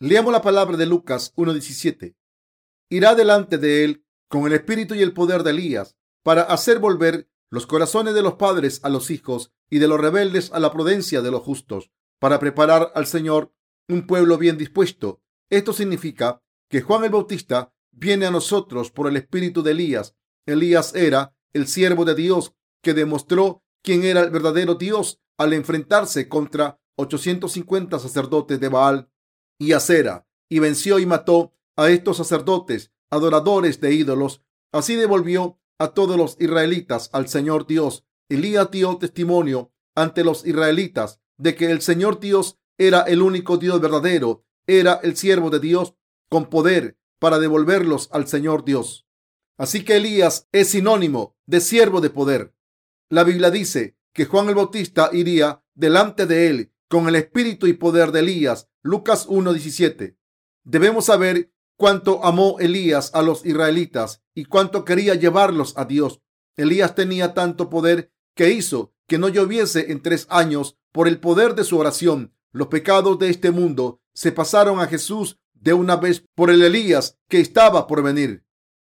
Leamos 0.00 0.32
la 0.32 0.42
palabra 0.42 0.76
de 0.76 0.84
Lucas 0.84 1.32
1.17. 1.36 2.16
Irá 2.90 3.14
delante 3.14 3.56
de 3.56 3.84
él 3.84 4.04
con 4.28 4.48
el 4.48 4.52
espíritu 4.52 4.96
y 4.96 5.02
el 5.02 5.12
poder 5.12 5.44
de 5.44 5.52
Elías 5.52 5.96
para 6.24 6.42
hacer 6.42 6.80
volver 6.80 7.30
los 7.52 7.68
corazones 7.68 8.14
de 8.14 8.22
los 8.22 8.34
padres 8.34 8.80
a 8.82 8.88
los 8.88 9.12
hijos 9.12 9.52
y 9.70 9.78
de 9.78 9.86
los 9.86 10.00
rebeldes 10.00 10.50
a 10.52 10.58
la 10.58 10.72
prudencia 10.72 11.22
de 11.22 11.30
los 11.30 11.42
justos 11.42 11.92
para 12.18 12.40
preparar 12.40 12.90
al 12.96 13.06
Señor 13.06 13.54
un 13.88 14.08
pueblo 14.08 14.38
bien 14.38 14.58
dispuesto. 14.58 15.22
Esto 15.50 15.72
significa 15.72 16.42
que 16.68 16.82
Juan 16.82 17.04
el 17.04 17.10
Bautista 17.10 17.72
viene 17.92 18.26
a 18.26 18.32
nosotros 18.32 18.90
por 18.90 19.06
el 19.06 19.16
espíritu 19.16 19.62
de 19.62 19.70
Elías. 19.70 20.16
Elías 20.46 20.96
era 20.96 21.36
el 21.52 21.68
siervo 21.68 22.04
de 22.04 22.16
Dios 22.16 22.56
que 22.82 22.92
demostró 22.92 23.63
quién 23.84 24.02
era 24.02 24.22
el 24.22 24.30
verdadero 24.30 24.74
Dios 24.74 25.20
al 25.38 25.52
enfrentarse 25.52 26.28
contra 26.28 26.80
850 26.96 27.98
sacerdotes 27.98 28.58
de 28.58 28.68
Baal 28.68 29.10
y 29.58 29.72
Acera 29.72 30.26
y 30.48 30.58
venció 30.58 30.98
y 30.98 31.06
mató 31.06 31.52
a 31.76 31.90
estos 31.90 32.16
sacerdotes 32.16 32.92
adoradores 33.10 33.80
de 33.80 33.92
ídolos. 33.92 34.42
Así 34.72 34.96
devolvió 34.96 35.60
a 35.78 35.88
todos 35.88 36.16
los 36.16 36.36
israelitas 36.40 37.10
al 37.12 37.28
Señor 37.28 37.66
Dios. 37.66 38.04
Elías 38.28 38.70
dio 38.70 38.96
testimonio 38.96 39.72
ante 39.94 40.24
los 40.24 40.46
israelitas 40.46 41.20
de 41.36 41.54
que 41.54 41.70
el 41.70 41.82
Señor 41.82 42.20
Dios 42.20 42.58
era 42.78 43.02
el 43.02 43.22
único 43.22 43.58
Dios 43.58 43.80
verdadero, 43.80 44.44
era 44.66 44.94
el 45.02 45.16
siervo 45.16 45.50
de 45.50 45.60
Dios 45.60 45.94
con 46.30 46.46
poder 46.46 46.96
para 47.18 47.38
devolverlos 47.38 48.08
al 48.12 48.26
Señor 48.26 48.64
Dios. 48.64 49.06
Así 49.58 49.84
que 49.84 49.96
Elías 49.96 50.48
es 50.52 50.70
sinónimo 50.70 51.36
de 51.46 51.60
siervo 51.60 52.00
de 52.00 52.10
poder. 52.10 52.53
La 53.10 53.24
Biblia 53.24 53.50
dice 53.50 53.96
que 54.12 54.24
Juan 54.24 54.48
el 54.48 54.54
Bautista 54.54 55.10
iría 55.12 55.62
delante 55.74 56.26
de 56.26 56.48
él 56.48 56.72
con 56.88 57.08
el 57.08 57.16
espíritu 57.16 57.66
y 57.66 57.74
poder 57.74 58.12
de 58.12 58.20
Elías. 58.20 58.68
Lucas 58.82 59.28
1.17. 59.28 60.16
Debemos 60.62 61.06
saber 61.06 61.52
cuánto 61.76 62.24
amó 62.24 62.58
Elías 62.60 63.10
a 63.14 63.22
los 63.22 63.44
israelitas 63.44 64.22
y 64.34 64.46
cuánto 64.46 64.84
quería 64.84 65.14
llevarlos 65.14 65.76
a 65.76 65.84
Dios. 65.84 66.22
Elías 66.56 66.94
tenía 66.94 67.34
tanto 67.34 67.68
poder 67.68 68.12
que 68.34 68.50
hizo 68.50 68.94
que 69.06 69.18
no 69.18 69.28
lloviese 69.28 69.92
en 69.92 70.00
tres 70.00 70.26
años 70.30 70.78
por 70.92 71.08
el 71.08 71.20
poder 71.20 71.54
de 71.54 71.64
su 71.64 71.78
oración. 71.78 72.34
Los 72.52 72.68
pecados 72.68 73.18
de 73.18 73.28
este 73.28 73.50
mundo 73.50 74.00
se 74.14 74.32
pasaron 74.32 74.80
a 74.80 74.86
Jesús 74.86 75.38
de 75.52 75.74
una 75.74 75.96
vez 75.96 76.24
por 76.34 76.50
el 76.50 76.62
Elías 76.62 77.18
que 77.28 77.40
estaba 77.40 77.86
por 77.86 78.02
venir. 78.02 78.44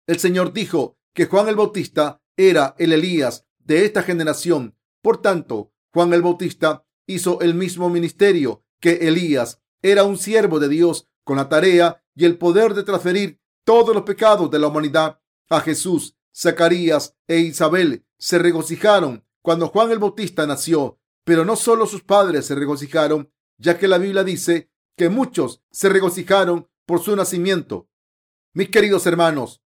El 0.07 0.18
Señor 0.18 0.53
dijo 0.53 0.98
que 1.14 1.27
Juan 1.27 1.48
el 1.48 1.57
Bautista 1.57 2.20
era 2.37 2.74
el 2.79 2.92
Elías 2.92 3.46
de 3.64 3.85
esta 3.85 4.03
generación. 4.03 4.77
Por 5.03 5.20
tanto, 5.20 5.72
Juan 5.92 6.12
el 6.12 6.22
Bautista 6.22 6.87
hizo 7.07 7.40
el 7.40 7.55
mismo 7.55 7.90
ministerio 7.90 8.64
que 8.81 9.09
Elías. 9.09 9.62
Era 9.83 10.05
un 10.05 10.16
siervo 10.16 10.61
de 10.61 10.68
Dios 10.68 11.09
con 11.24 11.37
la 11.37 11.48
tarea 11.48 12.03
y 12.14 12.24
el 12.24 12.38
poder 12.38 12.74
de 12.74 12.85
transferir 12.85 13.40
todos 13.64 13.94
los 13.94 14.05
pecados 14.05 14.50
de 14.50 14.59
la 14.59 14.68
humanidad 14.68 15.20
a 15.48 15.61
Jesús. 15.61 16.16
Zacarías 16.37 17.16
e 17.29 17.38
Isabel 17.38 18.05
se 18.18 18.38
regocijaron 18.38 19.24
cuando 19.40 19.68
Juan 19.68 19.90
el 19.90 19.98
Bautista 19.98 20.46
nació, 20.46 20.98
pero 21.24 21.44
no 21.44 21.57
solo 21.57 21.87
sus 21.87 22.03
padres 22.03 22.46
se 22.46 22.55
regocijaron, 22.55 23.31
ya 23.59 23.79
que 23.79 23.88
la 23.88 23.98
Biblia 23.98 24.24
dice 24.24 24.70
que 24.96 25.09
muchos 25.09 25.62
se 25.70 25.88
regocijaron 25.88 26.68
por 26.87 27.00
su 27.00 27.14
nacimiento. 27.14 27.88
Mis 28.53 28.68
queridos 28.68 29.07
hermanos, 29.07 29.62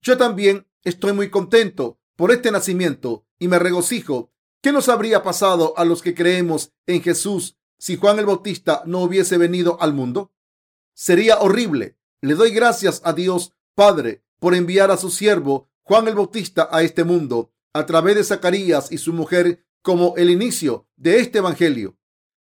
yo 0.00 0.16
también 0.16 0.68
estoy 0.82 1.12
muy 1.12 1.30
contento 1.30 2.00
por 2.16 2.30
este 2.30 2.50
nacimiento 2.50 3.26
y 3.44 3.48
me 3.48 3.58
regocijo. 3.58 4.32
¿Qué 4.62 4.72
nos 4.72 4.88
habría 4.88 5.22
pasado 5.22 5.74
a 5.76 5.84
los 5.84 6.00
que 6.00 6.14
creemos 6.14 6.72
en 6.86 7.02
Jesús 7.02 7.58
si 7.76 7.98
Juan 7.98 8.18
el 8.18 8.24
Bautista 8.24 8.82
no 8.86 9.02
hubiese 9.02 9.36
venido 9.36 9.76
al 9.82 9.92
mundo? 9.92 10.32
Sería 10.94 11.40
horrible. 11.40 11.98
Le 12.22 12.36
doy 12.36 12.52
gracias 12.52 13.02
a 13.04 13.12
Dios 13.12 13.52
Padre 13.74 14.24
por 14.38 14.54
enviar 14.54 14.90
a 14.90 14.96
su 14.96 15.10
siervo 15.10 15.68
Juan 15.82 16.08
el 16.08 16.14
Bautista 16.14 16.70
a 16.72 16.82
este 16.82 17.04
mundo 17.04 17.52
a 17.74 17.84
través 17.84 18.14
de 18.14 18.24
Zacarías 18.24 18.90
y 18.90 18.96
su 18.96 19.12
mujer 19.12 19.66
como 19.82 20.14
el 20.16 20.30
inicio 20.30 20.88
de 20.96 21.20
este 21.20 21.40
Evangelio. 21.40 21.98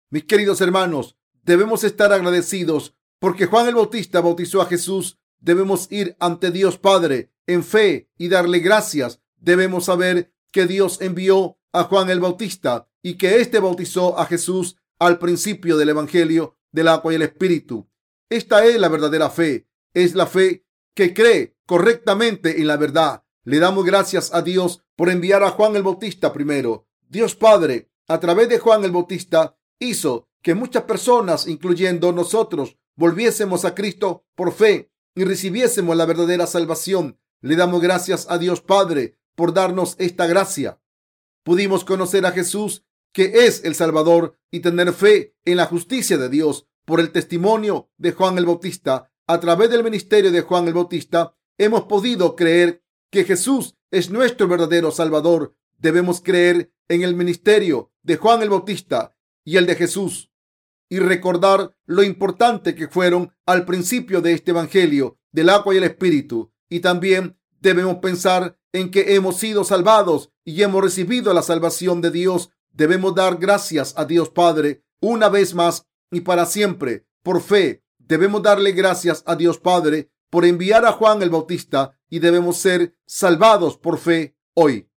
Mis 0.10 0.24
queridos 0.24 0.62
hermanos, 0.62 1.18
debemos 1.44 1.84
estar 1.84 2.14
agradecidos 2.14 2.96
porque 3.20 3.48
Juan 3.48 3.68
el 3.68 3.76
Bautista 3.76 4.22
bautizó 4.22 4.62
a 4.62 4.68
Jesús. 4.68 5.20
Debemos 5.42 5.92
ir 5.92 6.16
ante 6.22 6.50
Dios 6.50 6.78
Padre 6.78 7.34
en 7.46 7.62
fe 7.62 8.10
y 8.18 8.30
darle 8.30 8.60
gracias. 8.60 9.20
Debemos 9.36 9.84
saber 9.84 10.33
que 10.54 10.68
Dios 10.68 11.02
envió 11.02 11.58
a 11.74 11.84
Juan 11.84 12.10
el 12.10 12.22
Bautista 12.22 12.88
y 13.02 13.16
que 13.16 13.42
éste 13.42 13.60
bautizó 13.60 14.18
a 14.18 14.26
Jesús 14.26 14.78
al 15.00 15.20
principio 15.20 15.76
del 15.76 15.90
Evangelio 15.90 16.56
del 16.72 16.88
agua 16.88 17.12
y 17.12 17.16
el 17.18 17.24
espíritu. 17.24 17.90
Esta 18.30 18.64
es 18.66 18.80
la 18.80 18.88
verdadera 18.88 19.30
fe. 19.30 19.68
Es 19.94 20.16
la 20.16 20.28
fe 20.28 20.66
que 20.96 21.14
cree 21.14 21.58
correctamente 21.66 22.62
en 22.62 22.68
la 22.68 22.78
verdad. 22.78 23.24
Le 23.44 23.60
damos 23.60 23.84
gracias 23.84 24.34
a 24.34 24.42
Dios 24.42 24.84
por 24.96 25.10
enviar 25.10 25.44
a 25.44 25.50
Juan 25.50 25.76
el 25.76 25.84
Bautista 25.84 26.32
primero. 26.32 26.88
Dios 27.10 27.36
Padre, 27.36 27.92
a 28.08 28.20
través 28.20 28.48
de 28.48 28.60
Juan 28.60 28.86
el 28.86 28.92
Bautista, 28.92 29.58
hizo 29.80 30.30
que 30.42 30.54
muchas 30.54 30.84
personas, 30.84 31.48
incluyendo 31.48 32.12
nosotros, 32.12 32.78
volviésemos 32.96 33.66
a 33.66 33.74
Cristo 33.74 34.26
por 34.36 34.54
fe 34.54 34.92
y 35.16 35.24
recibiésemos 35.24 35.98
la 35.98 36.06
verdadera 36.06 36.46
salvación. 36.46 37.20
Le 37.42 37.56
damos 37.56 37.82
gracias 37.82 38.28
a 38.30 38.38
Dios 38.38 38.62
Padre 38.62 39.18
por 39.36 39.54
darnos 39.54 39.96
esta 40.00 40.28
gracia. 40.28 40.80
Pudimos 41.44 41.84
conocer 41.84 42.26
a 42.26 42.32
Jesús, 42.32 42.86
que 43.12 43.46
es 43.46 43.64
el 43.64 43.76
Salvador, 43.76 44.38
y 44.52 44.62
tener 44.62 44.94
fe 44.94 45.36
en 45.46 45.58
la 45.58 45.66
justicia 45.66 46.18
de 46.18 46.30
Dios 46.30 46.68
por 46.86 47.00
el 47.00 47.12
testimonio 47.12 47.90
de 47.98 48.12
Juan 48.12 48.38
el 48.38 48.46
Bautista. 48.46 49.12
A 49.28 49.40
través 49.40 49.70
del 49.70 49.84
ministerio 49.84 50.32
de 50.32 50.42
Juan 50.42 50.68
el 50.68 50.74
Bautista, 50.74 51.36
hemos 51.58 51.84
podido 51.84 52.36
creer 52.36 52.84
que 53.10 53.24
Jesús 53.24 53.76
es 53.92 54.10
nuestro 54.10 54.48
verdadero 54.48 54.92
Salvador. 54.92 55.56
Debemos 55.78 56.22
creer 56.22 56.72
en 56.88 57.04
el 57.04 57.16
ministerio 57.16 57.92
de 58.02 58.18
Juan 58.18 58.42
el 58.42 58.50
Bautista 58.50 59.16
y 59.44 59.58
el 59.58 59.66
de 59.66 59.76
Jesús 59.76 60.32
y 60.90 61.00
recordar 61.00 61.76
lo 61.86 62.04
importante 62.04 62.76
que 62.76 62.88
fueron 62.88 63.34
al 63.46 63.66
principio 63.66 64.22
de 64.22 64.34
este 64.34 64.52
Evangelio 64.52 65.18
del 65.32 65.50
agua 65.50 65.74
y 65.74 65.78
el 65.78 65.86
Espíritu. 65.86 66.54
Y 66.70 66.82
también 66.82 67.38
debemos 67.60 67.98
pensar 67.98 68.60
en 68.74 68.92
que 68.92 69.16
hemos 69.16 69.38
sido 69.38 69.64
salvados 69.64 70.32
y 70.44 70.62
hemos 70.64 70.84
recibido 70.84 71.34
la 71.34 71.44
salvación 71.44 72.02
de 72.02 72.12
Dios. 72.12 72.50
Debemos 72.72 73.16
dar 73.16 73.38
gracias 73.38 73.94
a 73.96 74.06
Dios 74.06 74.30
Padre 74.30 74.84
una 75.00 75.30
vez 75.30 75.54
más 75.54 75.86
y 76.12 76.22
para 76.22 76.46
siempre. 76.46 77.06
Por 77.22 77.42
fe, 77.42 77.84
debemos 78.00 78.42
darle 78.42 78.72
gracias 78.74 79.24
a 79.26 79.36
Dios 79.36 79.60
Padre 79.60 80.10
por 80.30 80.46
enviar 80.46 80.86
a 80.86 80.92
Juan 80.92 81.22
el 81.22 81.30
Bautista 81.30 81.98
y 82.10 82.20
debemos 82.20 82.58
ser 82.58 82.98
salvados 83.06 83.78
por 83.78 84.00
fe 84.00 84.36
hoy. 84.56 84.90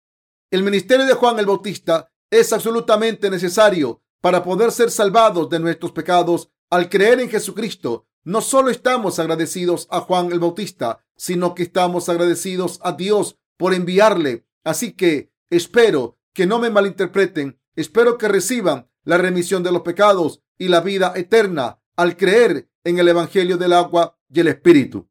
El 0.50 0.62
ministerio 0.62 1.04
de 1.06 1.14
Juan 1.14 1.38
el 1.38 1.46
Bautista 1.46 2.10
es 2.30 2.52
absolutamente 2.52 3.30
necesario 3.30 4.02
para 4.20 4.42
poder 4.42 4.72
ser 4.72 4.90
salvados 4.90 5.50
de 5.50 5.60
nuestros 5.60 5.92
pecados 5.92 6.50
al 6.70 6.88
creer 6.88 7.20
en 7.20 7.28
Jesucristo. 7.28 8.06
No 8.24 8.40
solo 8.40 8.70
estamos 8.70 9.18
agradecidos 9.18 9.86
a 9.90 10.00
Juan 10.00 10.32
el 10.32 10.40
Bautista, 10.40 11.04
sino 11.16 11.54
que 11.54 11.64
estamos 11.64 12.08
agradecidos 12.08 12.80
a 12.82 12.92
Dios 12.92 13.38
por 13.57 13.75
enviarle. 13.75 14.47
Así 14.64 14.92
que 14.92 15.33
espero 15.51 16.19
que 16.33 16.47
no 16.47 16.59
me 16.59 16.71
malinterpreten. 16.71 17.59
Espero 17.75 18.19
que 18.19 18.29
reciban 18.29 18.88
la 19.05 19.19
remisión 19.19 19.62
de 19.62 19.73
los 19.73 19.83
pecados 19.83 20.42
y 20.59 20.69
la 20.69 20.81
vida 20.81 21.12
eterna 21.16 21.81
al 21.97 22.16
creer 22.16 22.69
en 22.85 22.99
el 22.99 23.09
Evangelio 23.09 23.57
del 23.57 23.73
agua 23.73 24.19
y 24.29 24.40
el 24.40 24.49
Espíritu. 24.49 25.09